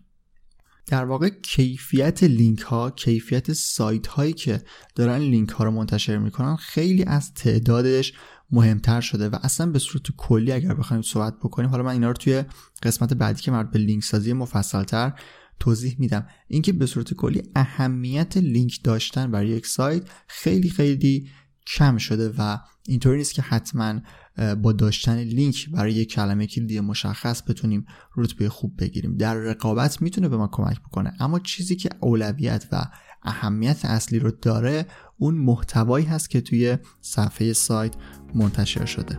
در 0.89 1.05
واقع 1.05 1.29
کیفیت 1.29 2.23
لینک 2.23 2.61
ها 2.61 2.91
کیفیت 2.91 3.53
سایت 3.53 4.07
هایی 4.07 4.33
که 4.33 4.63
دارن 4.95 5.19
لینک 5.19 5.49
ها 5.49 5.65
رو 5.65 5.71
منتشر 5.71 6.19
می‌کنن 6.19 6.57
خیلی 6.57 7.05
از 7.05 7.35
تعدادش 7.35 8.13
مهمتر 8.51 9.01
شده 9.01 9.29
و 9.29 9.37
اصلا 9.43 9.67
به 9.67 9.79
صورت 9.79 10.07
کلی 10.17 10.53
اگر 10.53 10.75
بخوایم 10.75 11.03
صحبت 11.03 11.39
بکنیم 11.39 11.71
حالا 11.71 11.83
من 11.83 11.93
اینا 11.93 12.09
رو 12.09 12.13
توی 12.13 12.45
قسمت 12.83 13.15
بعدی 13.15 13.43
که 13.43 13.51
مربوط 13.51 13.73
به 13.73 13.79
لینک 13.79 14.05
سازی 14.05 14.33
مفصلتر 14.33 15.13
توضیح 15.61 15.97
میدم. 15.99 16.27
اینکه 16.49 16.73
به 16.73 16.87
صورت 16.87 17.15
کلی 17.15 17.43
اهمیت 17.57 18.37
لینک 18.37 18.81
داشتن 18.85 19.31
برای 19.31 19.49
یک 19.49 19.67
سایت 19.67 20.03
خیلی 20.29 20.71
خیلی 20.71 21.29
کم 21.77 21.97
شده 21.97 22.35
و 22.39 22.59
اینطوری 22.87 23.19
نیست 23.19 23.35
که 23.35 23.43
حتما 23.43 24.01
با 24.63 24.73
داشتن 24.73 25.19
لینک 25.19 25.71
برای 25.71 25.93
یک 25.93 26.13
کلمه 26.13 26.47
کلیدی 26.47 26.81
مشخص 26.81 27.43
بتونیم 27.49 27.87
رتبه 28.17 28.49
خوب 28.49 28.75
بگیریم. 28.79 29.17
در 29.17 29.35
رقابت 29.35 30.03
می‌تونه 30.03 30.29
به 30.29 30.37
ما 30.37 30.49
کمک 30.53 30.81
بکنه 30.81 31.13
اما 31.21 31.39
چیزی 31.39 31.77
که 31.77 31.91
اولویت 32.01 32.67
و 32.73 32.85
اهمیت 33.23 33.85
اصلی 33.85 34.19
رو 34.19 34.31
داره 34.31 34.87
اون 35.19 35.35
محتوایی 35.35 36.07
هست 36.07 36.31
که 36.31 36.41
توی 36.41 36.79
صفحه 37.01 37.53
سایت 37.53 37.95
منتشر 38.35 38.85
شده. 38.85 39.19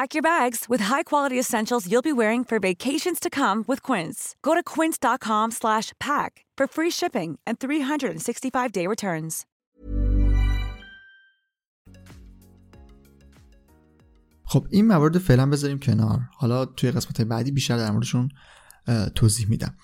Pack 0.00 0.10
your 0.16 0.26
bags 0.34 0.60
with 0.72 0.82
high-quality 0.92 1.38
essentials 1.44 1.82
you'll 1.90 2.10
be 2.12 2.16
wearing 2.22 2.42
for 2.50 2.58
vacations 2.70 3.18
to 3.24 3.30
come 3.40 3.58
with 3.70 3.80
Quince. 3.88 4.18
Go 4.46 4.52
to 4.58 4.62
quince.com/pack 4.74 6.30
for 6.58 6.66
free 6.76 6.92
shipping 7.00 7.30
and 7.46 7.54
365-day 7.64 8.86
returns. 8.94 9.34
خب 14.44 14.66
این 14.70 14.86
موارد 14.86 15.18
فعلا 15.18 15.46
بذاریم 15.46 15.78
کنار 15.78 16.20
حالا 16.36 16.64
توی 16.64 16.90
قسمت 16.90 17.20
بعدی 17.20 17.50
بیشتر 17.50 17.76
در 17.76 17.90
موردشون 17.90 18.28
توضیح 19.14 19.48
میدم 19.48 19.74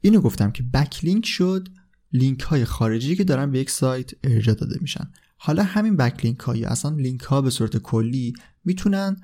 اینو 0.00 0.20
گفتم 0.20 0.50
که 0.50 0.62
بکلینک 0.74 1.26
شد 1.26 1.68
لینک 2.12 2.40
های 2.40 2.64
خارجی 2.64 3.16
که 3.16 3.24
دارن 3.24 3.50
به 3.50 3.58
یک 3.58 3.70
سایت 3.70 4.10
ارجاع 4.24 4.54
داده 4.54 4.78
میشن 4.80 5.12
حالا 5.36 5.62
همین 5.62 5.96
بکلینک 5.96 6.40
ها 6.40 6.56
یا 6.56 6.68
اصلا 6.68 6.90
لینک 6.96 7.20
ها 7.20 7.42
به 7.42 7.50
صورت 7.50 7.76
کلی 7.76 8.32
می‌تونن 8.68 9.16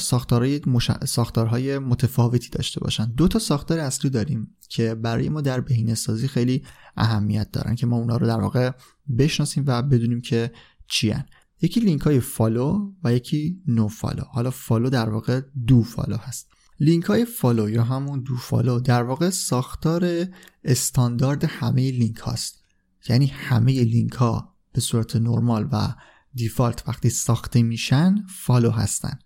ساختارهای, 0.00 0.60
مش... 0.66 0.90
ساختارهای 0.92 1.78
متفاوتی 1.78 2.48
داشته 2.50 2.80
باشن. 2.80 3.04
دو 3.04 3.28
تا 3.28 3.38
ساختار 3.38 3.78
اصلی 3.78 4.10
داریم 4.10 4.56
که 4.68 4.94
برای 4.94 5.28
ما 5.28 5.40
در 5.40 5.60
بهینه 5.60 5.94
سازی 5.94 6.28
خیلی 6.28 6.64
اهمیت 6.96 7.50
دارن 7.52 7.74
که 7.74 7.86
ما 7.86 7.96
اونا 7.96 8.16
رو 8.16 8.26
در 8.26 8.40
واقع 8.40 8.70
بشناسیم 9.18 9.64
و 9.66 9.82
بدونیم 9.82 10.20
که 10.20 10.52
چی 10.88 11.10
هن. 11.10 11.24
یکی 11.60 11.80
لینک 11.80 12.00
های 12.00 12.20
follow 12.20 12.92
و 13.04 13.12
یکی 13.12 13.62
nofollow. 13.66 14.22
حالا 14.22 14.50
follow 14.50 14.90
در 14.90 15.10
واقع 15.10 15.40
dofollow 15.66 16.16
هست. 16.16 16.48
لینک 16.80 17.04
های 17.04 17.24
follow 17.24 17.70
یا 17.70 17.84
همون 17.84 18.20
dofollow 18.20 18.80
در 18.80 19.02
واقع 19.02 19.30
ساختار 19.30 20.26
استاندارد 20.64 21.44
همه 21.44 21.90
لینک 21.90 22.16
هاست 22.16 22.64
یعنی 23.08 23.26
همه 23.26 23.72
لینک 23.72 24.12
ها 24.12 24.54
به 24.72 24.80
صورت 24.80 25.16
نرمال 25.16 25.68
و 25.72 25.94
default 26.34 26.88
وقتی 26.88 27.10
ساخته 27.10 27.62
میشن 27.62 28.14
follow 28.28 28.70
هستن. 28.70 29.18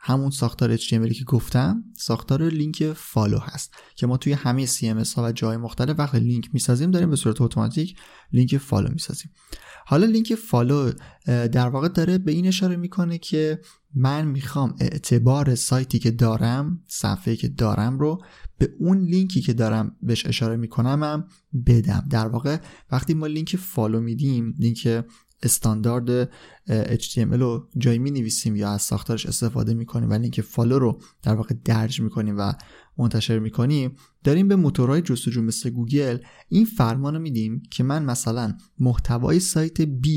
همون 0.00 0.30
ساختار 0.30 0.76
HTML 0.76 1.18
که 1.18 1.24
گفتم 1.24 1.84
ساختار 1.96 2.48
لینک 2.48 2.92
follow 2.92 3.38
هست 3.38 3.74
که 3.96 4.06
ما 4.06 4.16
توی 4.16 4.32
همه 4.32 4.66
CMS 4.66 5.14
ها 5.14 5.24
و 5.24 5.32
جای 5.32 5.56
مختلف 5.56 5.98
وقتی 5.98 6.20
لینک 6.20 6.50
می‌سازیم 6.52 6.90
داریم 6.90 7.10
به 7.10 7.16
صورت 7.16 7.40
اتوماتیک 7.40 7.96
لینک 8.32 8.56
follow 8.56 8.88
می‌سازیم. 8.92 9.30
حالا 9.86 10.06
لینک 10.06 10.34
follow 10.34 10.92
در 11.26 11.68
واقع 11.68 11.88
داره 11.88 12.18
به 12.18 12.32
این 12.32 12.46
اشاره 12.46 12.76
می‌کنه 12.76 13.18
که 13.18 13.60
من 13.94 14.24
می‌خوام 14.24 14.76
اعتبار 14.80 15.54
سایتی 15.54 15.98
که 15.98 16.10
دارم 16.10 16.84
صفحه 16.88 17.36
که 17.36 17.48
دارم 17.48 17.98
رو 17.98 18.24
به 18.58 18.74
اون 18.78 18.98
لینکی 18.98 19.40
که 19.40 19.52
دارم 19.52 19.96
بهش 20.02 20.26
اشاره 20.26 20.56
می‌کنم 20.56 21.02
هم 21.02 21.28
بدم. 21.66 22.06
در 22.10 22.28
واقع 22.28 22.58
وقتی 22.92 23.14
ما 23.14 23.26
لینک 23.26 23.56
follow 23.56 24.00
میدیم 24.00 24.54
لینک 24.58 25.04
استاندارد 25.42 26.30
HTML 27.00 27.38
رو 27.38 27.68
جایی 27.78 27.98
می 27.98 28.10
نویسیم 28.10 28.56
یا 28.56 28.70
از 28.70 28.82
ساختارش 28.82 29.26
استفاده 29.26 29.74
می 29.74 29.86
کنیم 29.86 30.10
و 30.10 30.12
لینک 30.12 30.40
follow 30.40 30.78
رو 30.78 31.00
در 31.22 31.34
واقع 31.34 31.54
درج 31.64 32.00
می 32.00 32.10
کنیم 32.10 32.38
و 32.38 32.52
منتشر 32.98 33.38
می 33.38 33.50
کنیم 33.50 33.96
داریم 34.24 34.48
به 34.48 34.56
موتورهای 34.56 35.02
جستجو 35.02 35.42
مثل 35.42 35.70
گوگل 35.70 36.18
این 36.48 36.64
فرمان 36.64 37.14
رو 37.14 37.20
میدیم 37.20 37.62
که 37.70 37.82
من 37.82 38.04
مثلا 38.04 38.54
محتوای 38.78 39.40
سایت 39.40 39.84
B 39.84 40.08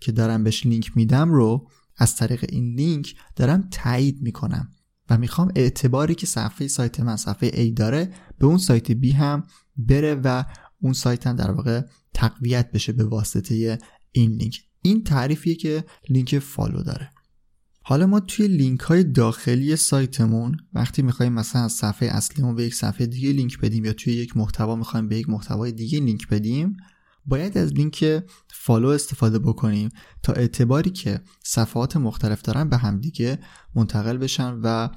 که 0.00 0.12
دارم 0.12 0.44
بهش 0.44 0.66
لینک 0.66 0.96
میدم 0.96 1.32
رو 1.32 1.68
از 1.96 2.16
طریق 2.16 2.44
این 2.48 2.74
لینک 2.74 3.14
دارم 3.36 3.68
تایید 3.70 4.22
می‌کنم 4.22 4.68
و 5.10 5.18
می‌خوام 5.18 5.52
اعتباری 5.54 6.14
که 6.14 6.26
صفحه 6.26 6.68
سایت 6.68 7.00
من 7.00 7.16
صفحه 7.16 7.50
A 7.50 7.72
داره 7.76 8.14
به 8.38 8.46
اون 8.46 8.58
سایت 8.58 8.92
B 8.92 9.06
هم 9.14 9.46
بره 9.76 10.14
و 10.14 10.44
اون 10.80 10.92
سایت 10.92 11.26
هم 11.26 11.36
در 11.36 11.50
واقع 11.50 11.82
تقویت 12.14 12.72
بشه 12.72 12.92
به 12.92 13.04
واسطه 13.04 13.78
این 14.14 14.30
لینک 14.30 14.62
این 14.82 15.04
تعریفیه 15.04 15.54
که 15.54 15.84
لینک 16.08 16.38
follow 16.38 16.82
داره. 16.82 17.10
حالا 17.86 18.06
ما 18.06 18.20
توی 18.20 18.48
لینک 18.48 18.80
های 18.80 19.04
داخلی 19.04 19.76
سایتمون 19.76 20.56
وقتی 20.72 21.02
می‌خوایم 21.02 21.32
مثلا 21.32 21.62
از 21.62 21.72
صفحه 21.72 22.08
اصلیمون 22.08 22.54
به 22.54 22.64
یک 22.64 22.74
صفحه 22.74 23.06
دیگه 23.06 23.32
لینک 23.32 23.58
بدیم 23.58 23.84
یا 23.84 23.92
توی 23.92 24.12
یک 24.12 24.36
محتوا 24.36 24.76
می‌خوایم 24.76 25.08
به 25.08 25.16
یک 25.16 25.28
محتوای 25.28 25.72
دیگه 25.72 26.00
لینک 26.00 26.28
بدیم 26.28 26.76
باید 27.26 27.58
از 27.58 27.72
لینک 27.72 28.22
follow 28.48 28.88
استفاده 28.88 29.38
بکنیم 29.38 29.88
تا 30.22 30.32
اعتباری 30.32 30.90
که 30.90 31.20
صفحات 31.44 31.96
مختلف 31.96 32.42
دارن 32.42 32.68
به 32.68 32.76
همدیگه 32.76 33.38
منتقل 33.74 34.16
بشن 34.16 34.60
و 34.62 34.88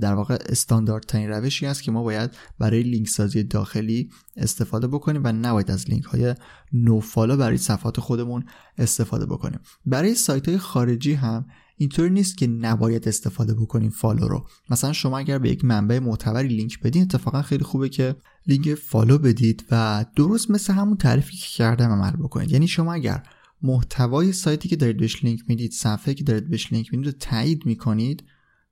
در 0.00 0.14
واقع 0.14 0.38
استانداردترین 0.48 1.28
روشی 1.28 1.66
است 1.66 1.82
که 1.82 1.92
ما 1.92 2.02
باید 2.02 2.30
برای 2.58 2.82
لینک 2.82 3.08
سازی 3.08 3.42
داخلی 3.42 4.10
استفاده 4.36 4.86
بکنیم 4.86 5.20
و 5.24 5.32
نباید 5.32 5.70
از 5.70 5.90
لینک 5.90 6.04
های 6.04 6.34
nofollow 6.72 7.36
برای 7.36 7.56
صفحات 7.56 8.00
خودمون 8.00 8.44
استفاده 8.78 9.26
بکنیم. 9.26 9.60
برای 9.86 10.14
سایت 10.14 10.48
های 10.48 10.58
خارجی 10.58 11.12
هم 11.12 11.46
اینطور 11.76 12.08
نیست 12.08 12.38
که 12.38 12.46
نباید 12.46 13.08
استفاده 13.08 13.54
بکنیم 13.54 13.90
follow 13.90 14.28
رو. 14.28 14.46
مثلا 14.70 14.92
شما 14.92 15.18
اگر 15.18 15.38
به 15.38 15.50
یک 15.50 15.64
منبع 15.64 15.98
معتبری 15.98 16.48
لینک 16.48 16.80
بدین 16.80 17.02
اتفاقا 17.02 17.42
خیلی 17.42 17.64
خوبه 17.64 17.88
که 17.88 18.16
لینک 18.46 18.74
follow 18.74 19.18
بدید 19.18 19.64
و 19.70 20.04
درست 20.16 20.50
مثل 20.50 20.72
همون 20.72 20.96
تعریفی 20.96 21.36
که 21.36 21.46
کردم 21.56 21.90
عمل 21.90 22.10
بکنید. 22.10 22.50
یعنی 22.50 22.68
شما 22.68 22.94
اگر 22.94 23.22
محتوای 23.62 24.32
سایتی 24.32 24.68
که 24.68 24.76
دارید 24.76 24.96
بهش 24.96 25.24
لینک 25.24 25.40
می‌دید 25.48 25.72
صفحه 25.72 26.14
که 26.14 26.24
دارید 26.24 26.50
بهش 26.50 26.72
لینک 26.72 26.92
می‌دید 26.92 27.06
رو 27.06 27.12
تایید 27.20 27.66
می‌کنید 27.66 28.24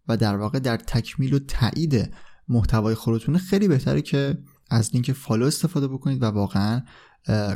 و 0.08 0.16
در 0.16 0.36
واقع 0.36 0.58
در 0.58 0.76
تکمیل 0.76 1.34
و 1.34 1.38
تایید 1.38 2.14
محتوای 2.48 2.94
خودتون 2.94 3.38
خیلی 3.38 3.68
بهتره 3.68 4.02
که 4.02 4.38
از 4.70 4.90
لینک 4.92 5.12
follow 5.12 5.46
استفاده 5.46 5.88
بکنید 5.88 6.22
و 6.22 6.26
واقعا 6.26 6.82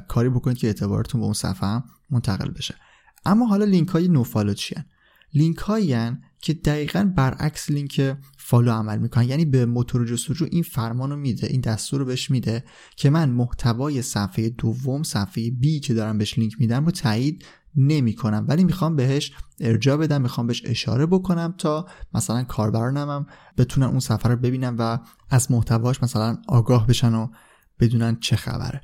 کاری 0.09 0.29
بکنید 0.29 0.59
که 0.59 0.67
اعتبارتون 0.67 1.21
به 1.21 1.25
اون 1.25 1.35
صفحه 1.35 1.83
منتقل 2.11 2.51
بشه. 2.51 2.75
اما 3.25 3.47
حالا 3.47 3.65
لینک 3.65 3.89
های 3.89 4.09
nofollow 4.09 4.55
چیان؟ 4.55 4.85
لینک 5.35 5.57
هایی 5.57 5.97
که 6.41 6.55
دقیقا 6.55 7.13
برعکس 7.17 7.71
لینک 7.71 8.17
follow 8.37 8.73
عمل 8.73 8.99
می‌کنن. 8.99 9.29
یعنی 9.29 9.45
به 9.45 9.67
موتور 9.67 10.07
جستجو 10.07 10.47
این 10.51 10.63
فرمان 10.63 11.19
میده 11.19 11.47
این 11.47 11.61
دستور 11.61 12.01
رو 12.01 12.07
بهش 12.07 12.31
میده 12.31 12.65
که 12.97 13.11
من 13.11 13.31
محتوای 13.31 14.03
صفحه 14.03 14.49
دوم 14.49 15.03
صفحه 15.03 15.51
B 15.51 15.81
که 15.81 15.95
دارم 15.95 16.19
بهش 16.19 16.39
لینک 16.39 16.55
میدم 16.59 16.85
رو 16.85 16.91
تایید 16.91 17.45
نمی 17.77 18.15
کنم. 18.15 18.45
ولی 18.49 18.65
می‌خوام 18.65 18.97
بهش 18.97 19.33
ارجاع 19.61 19.97
بدم 19.97 20.23
می‌خوام 20.23 20.47
بهش 20.47 20.63
اشاره 20.65 21.07
بکنم 21.07 21.55
تا 21.59 21.87
مثلا 22.15 22.45
کاربرانم 22.45 23.11
هم 23.11 23.27
بتونن 23.57 23.87
اون 23.87 24.01
صفحه 24.01 24.33
رو 24.33 24.37
ببینن 24.37 24.77
و 24.79 24.99
از 25.31 25.51
محتواش 25.51 26.03
مثلا 26.03 26.39
آگاه 26.49 26.87
بشن 26.87 27.15
و 27.15 27.29
بدونن 27.81 28.17
چه 28.21 28.37
خبره 28.37 28.81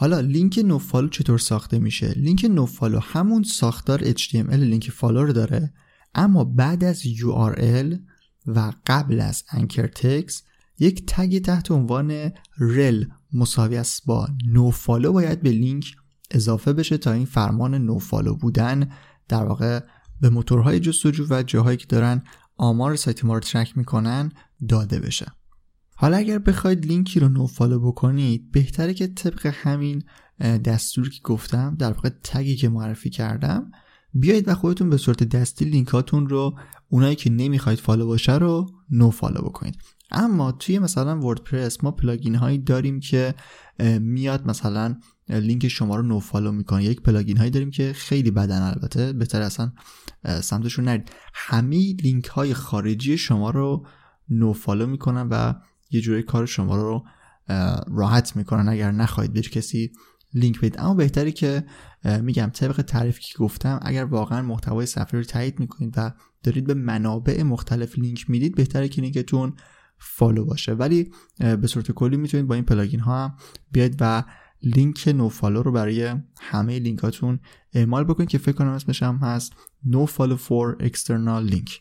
حالا 0.00 0.20
لینک 0.20 0.60
nofollow 0.64 1.08
چطور 1.08 1.38
ساخته 1.38 1.78
میشه؟ 1.78 2.08
لینک 2.16 2.44
nofollow 2.44 2.98
همون 2.98 3.42
ساختار 3.42 4.12
HTML 4.12 4.54
لینک 4.54 4.90
follow 4.90 5.24
رو 5.24 5.32
داره. 5.32 5.72
اما 6.14 6.44
بعد 6.44 6.84
از 6.84 7.02
URL 7.02 7.98
و 8.46 8.72
قبل 8.86 9.20
از 9.20 9.44
anchor 9.50 9.86
text 9.86 10.42
یک 10.78 11.06
tag 11.06 11.42
تحت 11.42 11.70
عنوان 11.70 12.30
rel 12.58 13.04
مساوی 13.32 13.76
است 13.76 14.06
با 14.06 14.28
nofollow. 14.46 15.12
باید 15.12 15.42
به 15.42 15.50
لینک 15.50 15.96
اضافه 16.30 16.72
بشه 16.72 16.98
تا 16.98 17.12
این 17.12 17.26
فرمان 17.26 17.74
nofollow 17.74 18.34
بودن 18.34 18.88
در 19.28 19.44
واقع 19.44 19.80
به 20.20 20.30
موتورهای 20.30 20.80
جستجو 20.80 21.26
و 21.30 21.42
جاهایی 21.42 21.76
که 21.76 21.86
دارن 21.86 22.22
آمار 22.56 22.96
سایت 22.96 23.24
ما 23.24 23.34
رو 23.34 23.40
track 23.40 23.78
می‌کنن 23.78 24.32
داده 24.68 25.00
بشه. 25.00 25.32
حالا 25.94 26.16
اگر 26.16 26.38
بخواید 26.38 26.86
لینکی 26.86 27.20
رو 27.20 27.28
nofollow 27.28 27.80
بکنید 27.80 28.50
بهتره 28.50 28.94
که 28.94 29.06
طبق 29.06 29.46
همین 29.46 30.02
دستوری 30.40 31.10
که 31.10 31.20
گفتم 31.24 31.76
در 31.78 31.92
واقع 31.92 32.08
tag 32.24 32.48
ی 32.48 32.56
که 32.56 32.68
معرفی 32.68 33.10
کردم 33.10 33.70
بیایید 34.14 34.48
و 34.48 34.54
خودتون 34.54 34.90
به 34.90 34.96
صورت 34.96 35.22
دستی 35.22 35.64
لینکاتون 35.64 36.28
رو 36.28 36.58
اونایی 36.88 37.16
که 37.16 37.30
نمی‌خواید 37.30 37.78
follow 37.78 38.06
باشه 38.06 38.34
رو 38.34 38.66
nofollow 38.90 39.42
بکنید. 39.42 39.78
اما 40.10 40.52
توی 40.52 40.78
مثلا 40.78 41.20
وردپرس 41.20 41.84
ما 41.84 41.90
plugin 41.90 42.34
هایی 42.34 42.58
داریم 42.58 43.00
که 43.00 43.34
میاد 44.00 44.46
مثلا 44.46 44.96
لینک 45.28 45.68
شما 45.68 45.96
رو 45.96 46.02
nofollow 46.02 46.52
می‌کنه. 46.52 46.84
یک 46.84 47.02
plugin 47.02 47.36
هایی 47.36 47.50
داریم 47.50 47.70
که 47.70 47.92
خیلی 47.92 48.30
بدن 48.30 48.62
البته. 48.62 49.12
بهتره 49.12 49.42
اصلا 49.42 49.72
سمتشون 50.40 50.84
نرید. 50.84 51.10
همه 51.34 51.76
لینک 51.76 52.26
های 52.26 52.54
خارجی 52.54 53.18
شما 53.18 53.50
رو 53.50 53.86
nofollow 54.30 54.86
می‌کنن 54.86 55.28
و 55.28 55.54
یه 55.90 56.00
جوری 56.00 56.22
کار 56.22 56.46
شما 56.46 56.76
رو 56.76 57.04
راحت 57.88 58.36
می‌کنن. 58.36 58.68
اگر 58.68 58.92
نخواهید 58.92 59.32
به 59.32 59.40
کسی 59.40 59.92
لینک 60.34 60.58
بدید. 60.58 60.78
اما 60.78 60.94
بهتره 60.94 61.32
که 61.32 61.64
میگم 62.22 62.50
طبق 62.54 62.82
تعریفی 62.82 63.22
که 63.22 63.38
گفتم 63.38 63.80
اگر 63.82 64.04
واقعا 64.04 64.42
محتوای 64.42 64.86
صفحه 64.86 65.20
رو 65.20 65.24
تایید 65.24 65.60
می‌کنید 65.60 65.94
و 65.96 66.12
دارید 66.42 66.66
به 66.66 66.74
منابع 66.74 67.42
مختلف 67.42 67.98
لینک 67.98 68.30
می‌دید 68.30 68.54
بهتره 68.54 68.88
که 68.88 69.02
لینکتون 69.02 69.52
follow 69.98 70.44
باشه. 70.44 70.72
ولی 70.72 71.10
به 71.38 71.66
صورت 71.66 71.92
کلی 71.92 72.16
می‌تونید 72.16 72.46
با 72.46 72.54
این 72.54 72.64
plugin 72.64 73.00
ها 73.00 73.24
هم 73.24 73.36
بیاید 73.72 73.96
و 74.00 74.24
لینک 74.62 75.08
nofollow 75.08 75.62
رو 75.62 75.72
برای 75.72 76.14
همه 76.40 76.78
لینکاتون 76.78 77.40
اعمال 77.72 78.04
بکنید 78.04 78.28
که 78.28 78.38
فکر 78.38 78.54
کنم 78.54 78.68
اسمش 78.68 79.02
هم 79.02 79.16
هست 79.16 79.52
nofollow 79.84 80.36
for 80.36 80.76
external 80.80 81.44
link. 81.44 81.80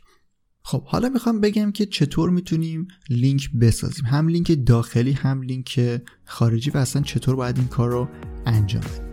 خب 0.70 0.84
حالا 0.84 1.10
می‌خوام 1.10 1.42
بگم 1.42 1.72
که 1.72 1.86
چطور 1.86 2.30
می‌تونیم 2.30 2.88
لینک 3.10 3.50
بسازیم؟ 3.62 4.06
هم 4.06 4.28
لینک 4.28 4.66
داخلی 4.66 5.12
هم 5.12 5.42
لینک 5.42 6.02
خارجی 6.26 6.70
و 6.70 6.78
اصلا 6.78 7.02
چطور 7.02 7.36
باید 7.36 7.58
این 7.58 7.68
کار 7.68 7.90
رو 7.90 8.08
انجام 8.46 8.82
بدیم؟ 8.82 9.08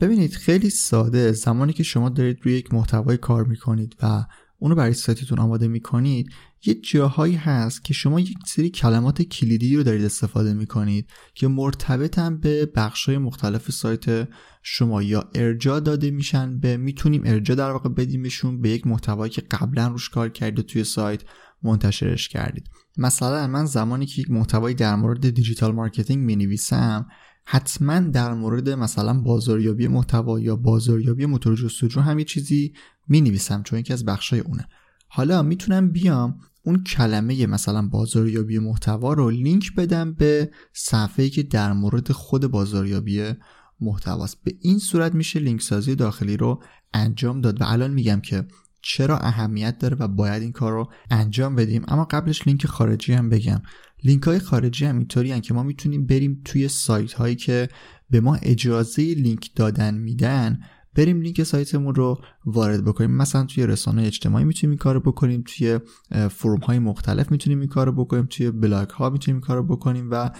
ببینید 0.00 0.34
خیلی 0.34 0.70
ساده. 0.70 1.32
زمانی 1.32 1.72
که 1.72 1.82
شما 1.82 2.08
دارید 2.08 2.38
روی 2.42 2.54
یک 2.54 2.74
محتوای 2.74 3.16
کار 3.16 3.44
می‌کنید 3.44 3.96
و 4.02 4.24
اونو 4.58 4.74
برای 4.74 4.92
سایتتون 4.92 5.38
آماده 5.38 5.68
می‌کنید. 5.68 6.30
یه 6.64 6.74
جاهایی 6.74 7.34
هست 7.34 7.84
که 7.84 7.94
شما 7.94 8.20
یک 8.20 8.38
سری 8.46 8.70
کلمات 8.70 9.22
کلیدی 9.22 9.76
رو 9.76 9.82
دارید 9.82 10.04
استفاده 10.04 10.54
می‌کنید 10.54 11.10
که 11.34 11.48
مرتبطن 11.48 12.38
به 12.38 12.66
بخشای 12.66 13.18
مختلف 13.18 13.70
سایت 13.70 14.28
شما 14.62 15.02
یا 15.02 15.30
ارجاع 15.34 15.80
داده 15.80 16.10
میشن 16.10 16.58
به 16.58 16.76
می‌تونیم 16.76 17.22
ارجاع 17.24 17.54
در 17.54 17.70
واقع 17.70 17.88
بدیمشون 17.88 18.60
به 18.60 18.68
یک 18.68 18.86
محتوایی 18.86 19.32
که 19.32 19.40
قبلا 19.40 19.88
روش 19.88 20.08
کار 20.08 20.28
کردید 20.28 20.66
توی 20.66 20.84
سایت 20.84 21.22
منتشرش 21.62 22.28
کردید. 22.28 22.68
مثلا 22.96 23.46
من 23.46 23.64
زمانی 23.64 24.06
که 24.06 24.22
یک 24.22 24.30
محتوایی 24.30 24.74
در 24.74 24.94
مورد 24.94 25.30
digital 25.30 25.72
marketing 25.74 26.24
می 26.24 26.36
نویسم 26.36 27.06
حتما 27.50 28.00
در 28.00 28.34
مورد 28.34 28.70
مثلا 28.70 29.20
بازاریابی 29.20 29.88
محتوا 29.88 30.40
یا 30.40 30.56
بازاریابی 30.56 31.26
موتور 31.26 31.56
جستجو 31.56 32.00
هم 32.00 32.18
یه 32.18 32.24
چیزی 32.24 32.72
می 33.08 33.20
نویسم 33.20 33.62
چون 33.62 33.78
یکی 33.78 33.92
از 33.92 34.04
بخشای 34.04 34.40
اونه. 34.40 34.68
حالا 35.08 35.42
می‌تونم 35.42 35.90
بیام 35.90 36.38
اون 36.62 36.84
کلمه 36.84 37.46
مثلا 37.46 37.88
بازاریابی 37.88 38.58
محتوا 38.58 39.12
رو 39.12 39.30
لینک 39.30 39.74
بدم 39.74 40.14
به 40.14 40.50
صفحه‌ای 40.72 41.30
که 41.30 41.42
در 41.42 41.72
مورد 41.72 42.12
خود 42.12 42.46
بازاریابی 42.46 43.32
محتواست. 43.80 44.44
به 44.44 44.54
این 44.60 44.78
صورت 44.78 45.14
میشه 45.14 45.40
لینک 45.40 45.62
سازی 45.62 45.94
داخلی 45.94 46.36
رو 46.36 46.62
انجام 46.94 47.40
داد 47.40 47.60
و 47.60 47.64
الان 47.66 47.90
میگم 47.90 48.20
که 48.20 48.44
چرا 48.82 49.18
اهمیت 49.18 49.78
داره 49.78 49.96
و 49.96 50.08
باید 50.08 50.42
این 50.42 50.52
کار 50.52 50.72
رو 50.72 50.92
انجام 51.10 51.56
بدیم؟ 51.56 51.84
اما 51.88 52.04
قبلش 52.04 52.46
لینک 52.46 52.66
خارجی 52.66 53.12
هم 53.12 53.28
بگم. 53.28 53.62
لینک 54.04 54.22
های 54.22 54.38
خارجی 54.38 54.84
هم 54.84 54.98
اینطوری 54.98 55.40
که 55.40 55.54
ما 55.54 55.62
می‌تونیم 55.62 56.06
بریم 56.06 56.42
توی 56.44 56.68
سایت 56.68 57.12
هایی 57.12 57.36
که 57.36 57.68
به 58.10 58.20
ما 58.20 58.34
اجازه 58.34 59.02
لینک 59.02 59.50
دادن 59.54 59.94
میدن 59.94 60.60
بریم 60.98 61.20
لینک 61.20 61.42
سایتمون 61.42 61.94
رو 61.94 62.20
وارد 62.46 62.84
بکنیم. 62.84 63.10
مثلا 63.10 63.44
توی 63.44 63.66
رسانه 63.66 64.02
اجتماعی 64.02 64.44
می‌تونیم 64.44 64.70
این 64.70 64.78
کارو 64.78 65.00
بکنیم 65.00 65.44
توی 65.46 65.78
forum 66.30 66.60
های 66.60 66.78
مختلف 66.78 67.30
می‌تونیم 67.30 67.60
این 67.60 67.68
کارو 67.68 67.92
بکنیم 67.92 68.26
توی 68.30 68.50
بلاگ 68.50 68.90
ها 68.90 69.10
می‌تونیم 69.10 69.36
این 69.36 69.46
کارو 69.46 69.62
بکنیم 69.62 70.08
و 70.10 70.30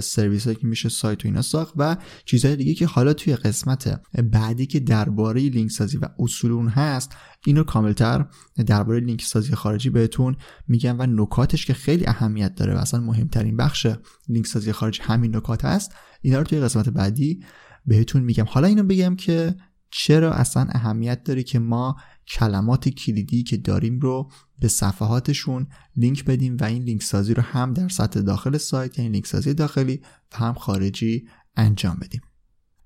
سرویس 0.00 0.44
هایی 0.44 0.56
که 0.56 0.66
میشه 0.66 0.88
سایت 0.88 1.24
و 1.24 1.28
اینا 1.28 1.42
ساخت 1.42 1.74
و 1.76 1.96
چیزهای 2.24 2.56
دیگه 2.56 2.74
که 2.74 2.86
حالا 2.86 3.12
توی 3.12 3.36
قسمت 3.36 4.00
بعدی 4.22 4.66
که 4.66 4.80
درباره 4.80 5.40
لینک 5.40 5.70
سازی 5.70 5.96
و 5.96 6.08
اصول 6.18 6.52
اون 6.52 6.68
هست 6.68 7.16
اینو 7.46 7.64
کاملتر 7.64 8.26
درباره 8.66 9.00
لینک 9.00 9.22
سازی 9.22 9.54
خارجی 9.54 9.90
بهتون 9.90 10.36
میگم 10.68 11.00
و 11.00 11.06
نکاتش 11.06 11.66
که 11.66 11.74
خیلی 11.74 12.06
اهمیت 12.06 12.54
داره 12.54 12.74
و 12.74 12.78
اصلا 12.78 13.00
مهمترین 13.00 13.56
بخش 13.56 13.86
لینک 14.28 14.46
سازی 14.46 14.72
خارجی 14.72 15.02
همین 15.02 15.36
نکات 15.36 15.64
هست 15.64 15.94
اینا 16.22 16.38
رو 16.38 16.44
توی 16.44 16.60
قسمت 16.60 16.88
بعدی 16.88 17.40
بهتون 17.86 18.22
میگم. 18.22 18.44
حالا 18.48 18.66
اینو 18.66 18.82
بگم 18.82 19.16
که 19.16 19.54
چرا 19.90 20.32
اصلا 20.32 20.66
اهمیت 20.70 21.24
داره 21.24 21.42
که 21.42 21.58
ما 21.58 21.96
کلمات 22.28 22.88
کلیدی 22.88 23.42
که 23.42 23.56
داریم 23.56 24.00
رو 24.00 24.30
به 24.60 24.68
صفحاتشون 24.68 25.66
لینک 25.96 26.24
بدیم 26.24 26.56
و 26.60 26.64
این 26.64 26.82
لینک 26.82 27.02
سازی 27.02 27.34
رو 27.34 27.42
هم 27.42 27.74
در 27.74 27.88
سطح 27.88 28.20
داخل 28.20 28.56
سایت 28.56 28.98
یعنی 28.98 29.10
لینک 29.10 29.26
سازی 29.26 29.54
داخلی 29.54 30.00
و 30.32 30.36
هم 30.36 30.54
خارجی 30.54 31.28
انجام 31.56 31.96
بدیم. 32.00 32.20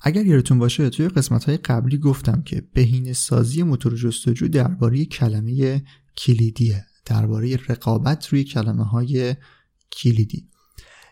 اگر 0.00 0.26
یادتون 0.26 0.58
باشه 0.58 0.90
توی 0.90 1.08
قسمت 1.08 1.44
های 1.44 1.56
قبلی 1.56 1.98
گفتم 1.98 2.42
که 2.42 2.68
بهینه 2.74 3.12
سازی 3.12 3.62
موتور 3.62 3.96
جستجو 3.96 4.48
درباره 4.48 5.04
کلمه 5.04 5.82
کلیدیه 6.18 6.86
درباره 7.04 7.56
رقابت 7.68 8.26
روی 8.28 8.44
کلمه 8.44 8.84
های 8.84 9.36
کلیدی. 9.92 10.48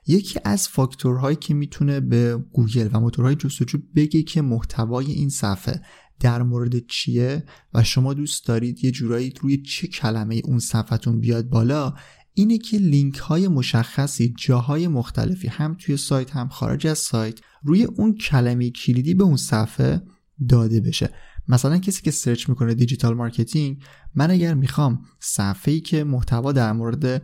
یکی 0.06 0.40
از 0.44 0.68
فاکتورهایی 0.68 1.36
که 1.36 1.54
می‌تونه 1.54 2.00
به 2.00 2.36
گوگل 2.52 2.88
و 2.92 3.00
موتورهای 3.00 3.34
جستجو 3.34 3.78
بگه 3.96 4.22
که 4.22 4.42
محتوای 4.42 5.12
این 5.12 5.28
صفحه 5.28 5.82
در 6.20 6.42
مورد 6.42 6.86
چیه 6.86 7.44
و 7.74 7.82
شما 7.84 8.14
دوست 8.14 8.46
دارید 8.46 8.84
یه 8.84 8.90
جورایی 8.90 9.32
روی 9.40 9.62
چه 9.62 9.86
کلمه 9.86 10.42
اون 10.44 10.58
صفحتون 10.58 11.20
بیاد 11.20 11.48
بالا 11.48 11.94
اینه 12.34 12.58
که 12.58 12.78
لینک 12.78 13.16
های 13.16 13.48
مشخصی 13.48 14.34
جاهای 14.38 14.88
مختلفی 14.88 15.48
هم 15.48 15.76
توی 15.80 15.96
سایت 15.96 16.30
هم 16.30 16.48
خارج 16.48 16.86
از 16.86 16.98
سایت 16.98 17.40
روی 17.62 17.84
اون 17.84 18.14
کلمه 18.14 18.70
کلیدی 18.70 19.14
به 19.14 19.24
اون 19.24 19.36
صفحه 19.36 20.02
داده 20.48 20.80
بشه. 20.80 21.10
مثلا 21.48 21.78
کسی 21.78 22.02
که 22.02 22.10
search 22.10 22.48
می‌کنه 22.48 22.74
digital 22.74 23.14
marketing 23.14 23.82
من 24.14 24.30
اگر 24.30 24.54
می‌خوام 24.54 25.02
صفحه‌ای 25.20 25.80
که 25.80 26.04
محتوا 26.04 26.52
در 26.52 26.72
مورد 26.72 27.22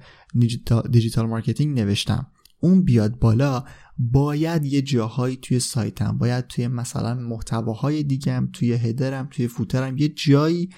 digital 0.91 1.27
marketing 1.27 1.81
نوشتم 1.81 2.27
اون 2.61 2.85
بیاد 2.85 3.19
بالا 3.19 3.65
باید 3.99 4.65
یه 4.65 4.83
جاهایی 4.83 5.37
توی 5.37 5.61
سایتم 5.61 6.19
باید 6.19 6.47
توی 6.47 6.69
مثلا 6.69 7.15
محتواهای 7.15 8.03
دیگم 8.03 8.49
توی 8.53 8.73
header 8.73 9.21
م 9.21 9.29
توی 9.31 9.49
footer 9.49 9.91
م 9.91 9.99
یه 9.99 10.09
جایی 10.09 10.69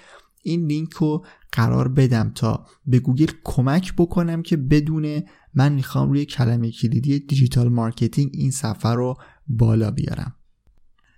این 0.43 0.67
لینک 0.67 0.93
رو 0.93 1.25
قرار 1.53 1.89
بدم 1.89 2.33
تا 2.35 2.67
به 2.87 2.99
گوگل 2.99 3.31
کمک 3.45 3.95
بکنم 3.97 4.43
که 4.43 4.57
بدونه 4.57 5.25
من 5.55 5.73
می‌خوام 5.73 6.11
روی 6.11 6.25
کلمه 6.25 6.71
کلیدی 6.71 7.19
digital 7.19 7.69
marketing 7.69 8.31
این 8.35 8.51
صفحه 8.51 8.93
رو 8.93 9.17
بالا 9.49 9.91
بیارم. 9.91 10.35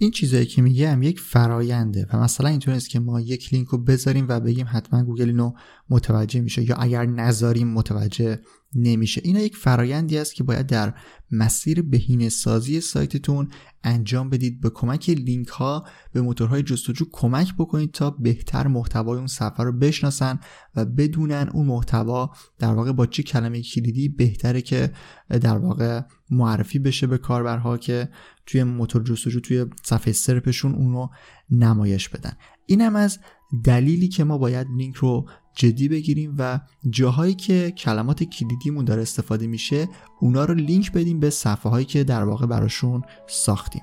این 0.03 0.11
چیزایی 0.11 0.47
که 0.47 0.63
میگم 0.63 1.03
یک 1.03 1.21
فراینده 1.21 2.07
و 2.13 2.21
مثلا 2.21 2.49
اینطور 2.49 2.75
است 2.75 2.91
که 2.91 3.01
ما 3.01 3.21
یک 3.21 3.55
لینک 3.55 3.69
رو 3.69 3.79
بذاریم 3.79 4.27
و 4.29 4.41
بگیم 4.41 4.67
حتما 4.71 5.03
گوگل 5.05 5.29
اینو 5.29 5.53
متوجه 5.91 6.41
میشه 6.41 6.69
یا 6.69 6.77
اگر 6.77 7.07
نذاریم 7.07 7.69
متوجه 7.69 8.41
نمیشه. 8.75 9.21
اینا 9.25 9.41
یک 9.41 9.57
فرایندی 9.57 10.19
است 10.19 10.35
که 10.35 10.45
باید 10.45 10.67
در 10.67 10.95
مسیر 11.31 11.83
بهینه 11.83 12.29
سازی 12.29 12.81
سایتتون 12.81 13.49
انجام 13.85 14.31
بدید. 14.31 14.61
به 14.61 14.71
کمک 14.71 15.11
لینک 15.11 15.49
ها 15.49 15.85
به 16.13 16.21
موتورهای 16.21 16.63
جستجو 16.63 17.05
کمک 17.13 17.55
بکنید 17.55 17.93
تا 17.93 18.11
بهتر 18.11 18.67
محتوای 18.67 19.19
اون 19.19 19.27
صفحه 19.27 19.65
رو 19.65 19.73
بشناسن 19.73 20.41
و 20.77 20.85
بدونن 20.85 21.49
اون 21.55 21.67
محتوا 21.67 22.31
در 22.59 22.73
واقع 22.73 22.93
با 22.93 23.07
چه 23.07 23.23
کلمه 23.23 23.63
کلیدی 23.63 24.09
بهتره 24.09 24.63
که 24.63 24.93
در 25.29 25.59
واقع 25.59 26.01
معرفی 26.31 26.79
بشه 26.79 27.07
به 27.07 27.19
کاربرها 27.19 27.79
که 27.79 28.09
توی 28.47 28.65
موتور 28.65 29.03
جستجو 29.03 29.41
توی 29.41 29.67
صفحه 29.83 30.13
سرپشون 30.13 30.75
اونو 30.75 31.09
نمایش 31.51 32.09
بدن. 32.09 32.33
اینم 32.67 32.97
از 32.97 33.19
دلیلی 33.65 34.09
که 34.09 34.25
ما 34.25 34.39
باید 34.39 34.67
لینک 34.77 34.97
رو 34.97 35.29
جدی 35.55 35.89
بگیریم 35.89 36.35
و 36.39 36.61
جاهایی 36.91 37.35
که 37.35 37.71
کلمات 37.71 38.25
کلیدیمون 38.25 38.85
داره 38.85 39.03
استفاده 39.03 39.47
میشه 39.47 39.89
اونا 40.21 40.45
رو 40.45 40.55
لینک 40.55 40.93
بدیم 40.93 41.21
به 41.21 41.31
صفحه 41.31 41.71
هایی 41.71 41.87
که 41.87 42.05
در 42.05 42.25
واقع 42.25 42.47
براشون 42.47 43.03
ساختیم. 43.27 43.83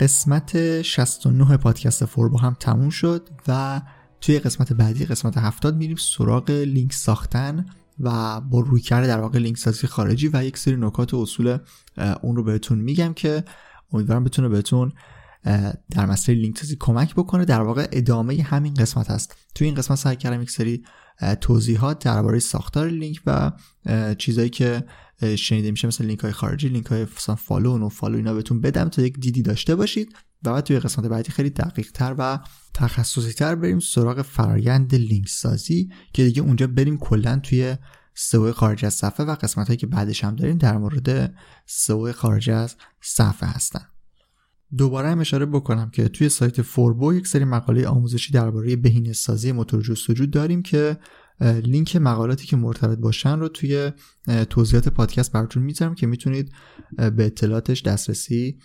قسمت 0.00 0.82
69 0.82 1.56
پادکست 1.56 2.04
فوربو 2.04 2.38
هم 2.38 2.56
تموم 2.60 2.90
شد 2.90 3.28
و 3.48 3.80
توی 4.20 4.38
قسمت 4.38 4.72
بعدی 4.72 5.04
قسمت 5.04 5.38
70 5.38 5.76
میریم 5.76 5.96
سراغ 5.96 6.50
لینک 6.50 6.92
ساختن 6.92 7.66
و 8.00 8.40
با 8.40 8.60
رویکرد 8.60 9.06
در 9.06 9.20
واقع 9.20 9.38
لینک 9.38 9.56
سازی 9.56 9.86
خارجی 9.86 10.30
و 10.32 10.44
یک 10.44 10.58
سری 10.58 10.76
نکات 10.76 11.14
و 11.14 11.16
اصول 11.16 11.58
اون 12.22 12.36
رو 12.36 12.42
بهتون 12.44 12.78
میگم 12.78 13.12
که 13.12 13.44
امیدوارم 13.92 14.24
بتونه 14.24 14.48
بهتون 14.48 14.92
در 15.90 16.06
مسئله 16.06 16.36
لینک 16.36 16.62
کمک 16.80 17.14
بکنه. 17.14 17.44
در 17.44 17.60
واقع 17.60 17.88
ادامه 17.92 18.42
همین 18.42 18.74
قسمت 18.74 19.10
هست. 19.10 19.36
توی 19.54 19.66
این 19.66 19.74
قسمت 19.74 19.98
سعی 19.98 20.16
کردم 20.16 20.42
یک 20.42 20.50
سری 20.50 20.84
توضیحات 21.40 22.04
درباره 22.04 22.38
ساختار 22.38 22.88
لینک 22.88 23.20
و 23.26 23.52
چیزایی 24.18 24.50
که 24.50 24.84
شنیده 25.36 25.70
میشه 25.70 25.88
مثل 25.88 26.04
لینک 26.04 26.20
های 26.20 26.32
خارجی 26.32 26.68
لینک 26.68 26.86
های 26.86 27.04
follow 27.38 27.86
و 27.86 27.88
nofollow 27.88 28.16
اینا 28.16 28.34
بهتون 28.34 28.60
بدم 28.60 28.88
تا 28.88 29.02
یک 29.02 29.20
دیدی 29.20 29.42
داشته 29.42 29.76
باشید. 29.76 30.14
و 30.42 30.52
بعد 30.52 30.64
توی 30.64 30.78
قسمت 30.78 31.06
بعدی 31.06 31.32
خیلی 31.32 31.50
دقیق 31.50 31.92
تر 31.92 32.14
و 32.18 32.38
تخصصی 32.74 33.32
تر 33.32 33.54
بریم 33.54 33.80
سراغ 33.80 34.22
فرایند 34.22 34.94
لینک 34.94 35.28
سازی 35.28 35.88
که 36.12 36.24
دیگه 36.24 36.42
اونجا 36.42 36.66
بریم 36.66 36.98
کلا 36.98 37.40
توی 37.42 37.76
سئو 38.14 38.52
خارج 38.52 38.84
از 38.84 38.94
صفحه 38.94 39.26
و 39.26 39.34
قسمت 39.34 39.66
هایی 39.66 39.76
که 39.76 39.86
بعدش 39.86 40.24
هم 40.24 40.36
داریم 40.36 40.58
در 40.58 40.78
مورد 40.78 41.34
سئو 41.66 42.12
خارج 42.12 42.50
از 42.50 42.76
صفحه 43.00 43.48
هستن. 43.48 43.97
دوباره 44.76 45.08
هم 45.08 45.20
اشاره 45.20 45.46
بکنم 45.46 45.90
که 45.90 46.08
توی 46.08 46.28
سایت 46.28 46.62
فوربو 46.62 47.14
یک 47.14 47.26
سری 47.26 47.44
مقاله 47.44 47.86
آموزشی 47.86 48.32
درباره 48.32 48.76
بهینه 48.76 49.12
سازی 49.12 49.52
موتور 49.52 49.82
جستجو 49.82 50.26
داریم 50.26 50.62
که 50.62 50.98
لینک 51.40 51.96
مقالاتی 51.96 52.46
که 52.46 52.56
مرتبط 52.56 52.98
باشن 52.98 53.38
رو 53.38 53.48
توی 53.48 53.92
توضیحات 54.50 54.88
پادکست 54.88 55.32
براتون 55.32 55.62
می‌ذارم 55.62 55.94
که 55.94 56.06
می‌تونید 56.06 56.52
به 56.96 57.26
اطلاعاتش 57.26 57.82
دسترسی 57.82 58.58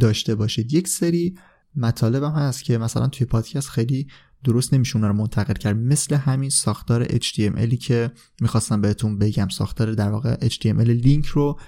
داشته 0.00 0.34
باشید. 0.34 0.72
یک 0.72 0.88
سری 0.88 1.34
مطالب 1.76 2.22
هم 2.22 2.32
هست 2.32 2.64
که 2.64 2.78
مثلا 2.78 3.06
توی 3.06 3.26
پادکست 3.26 3.68
خیلی 3.68 4.06
درست 4.44 4.74
نمیشه 4.74 4.98
رو 4.98 5.12
منتقل 5.12 5.54
کرد. 5.54 5.76
مثل 5.76 6.14
همین 6.14 6.50
ساختار 6.50 7.04
HTMLی 7.04 7.76
که 7.78 8.10
می‌خواستم 8.40 8.80
بهتون 8.80 9.18
بگم. 9.18 9.48
ساختار 9.48 9.94
در 9.94 10.10
واقع 10.10 10.48
HTML 10.48 10.88
لینک 10.88 11.26
رو 11.26 11.60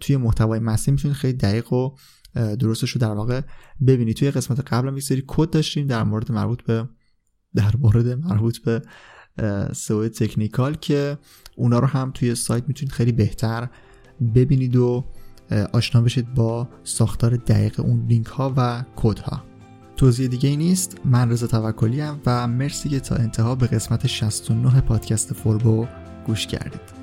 توی 0.00 0.16
محتوای 0.16 0.60
متنی 0.60 0.92
می‌تونید 0.92 1.16
خیلی 1.16 1.32
دقیق 1.32 1.72
و 1.72 1.96
درستش 2.34 2.90
رو 2.90 3.00
در 3.00 3.12
واقع 3.12 3.40
ببینید 3.86 4.16
توی 4.16 4.30
قسمت 4.30 4.72
قبل 4.72 4.96
یک 4.96 5.02
سری 5.02 5.24
کد 5.26 5.50
داشتیم 5.50 5.86
در 5.86 6.04
مورد 6.04 6.32
مربوط 6.32 6.62
به 6.62 6.88
در 7.54 7.74
مورد 7.78 8.08
مربوط 8.08 8.58
به 8.58 8.82
سئو 9.72 10.08
تکنیکال 10.08 10.74
که 10.74 11.18
اونا 11.56 11.78
رو 11.78 11.86
هم 11.86 12.10
توی 12.14 12.34
سایت 12.34 12.68
می‌تونید 12.68 12.92
خیلی 12.92 13.12
بهتر 13.12 13.68
ببینید 14.34 14.76
و 14.76 15.04
آشنا 15.72 16.00
بشید 16.00 16.34
با 16.34 16.68
ساختار 16.84 17.36
دقیق 17.36 17.80
اون 17.80 18.06
لینک 18.06 18.26
ها 18.26 18.54
و 18.56 18.84
کد 18.96 19.18
ها 19.18 19.44
توضیح 19.96 20.28
دیگه 20.28 20.48
ای 20.48 20.56
نیست. 20.56 20.96
من 21.04 21.30
رضا 21.30 21.46
توکلی 21.46 22.02
و 22.26 22.46
مرسی 22.46 22.88
که 22.88 23.00
تا 23.00 23.16
انتها 23.16 23.54
به 23.54 23.66
قسمت 23.66 24.06
69 24.06 24.80
پادکست 24.80 25.32
فوربو 25.32 25.86
گوش 26.26 26.46
کردید. 26.46 26.99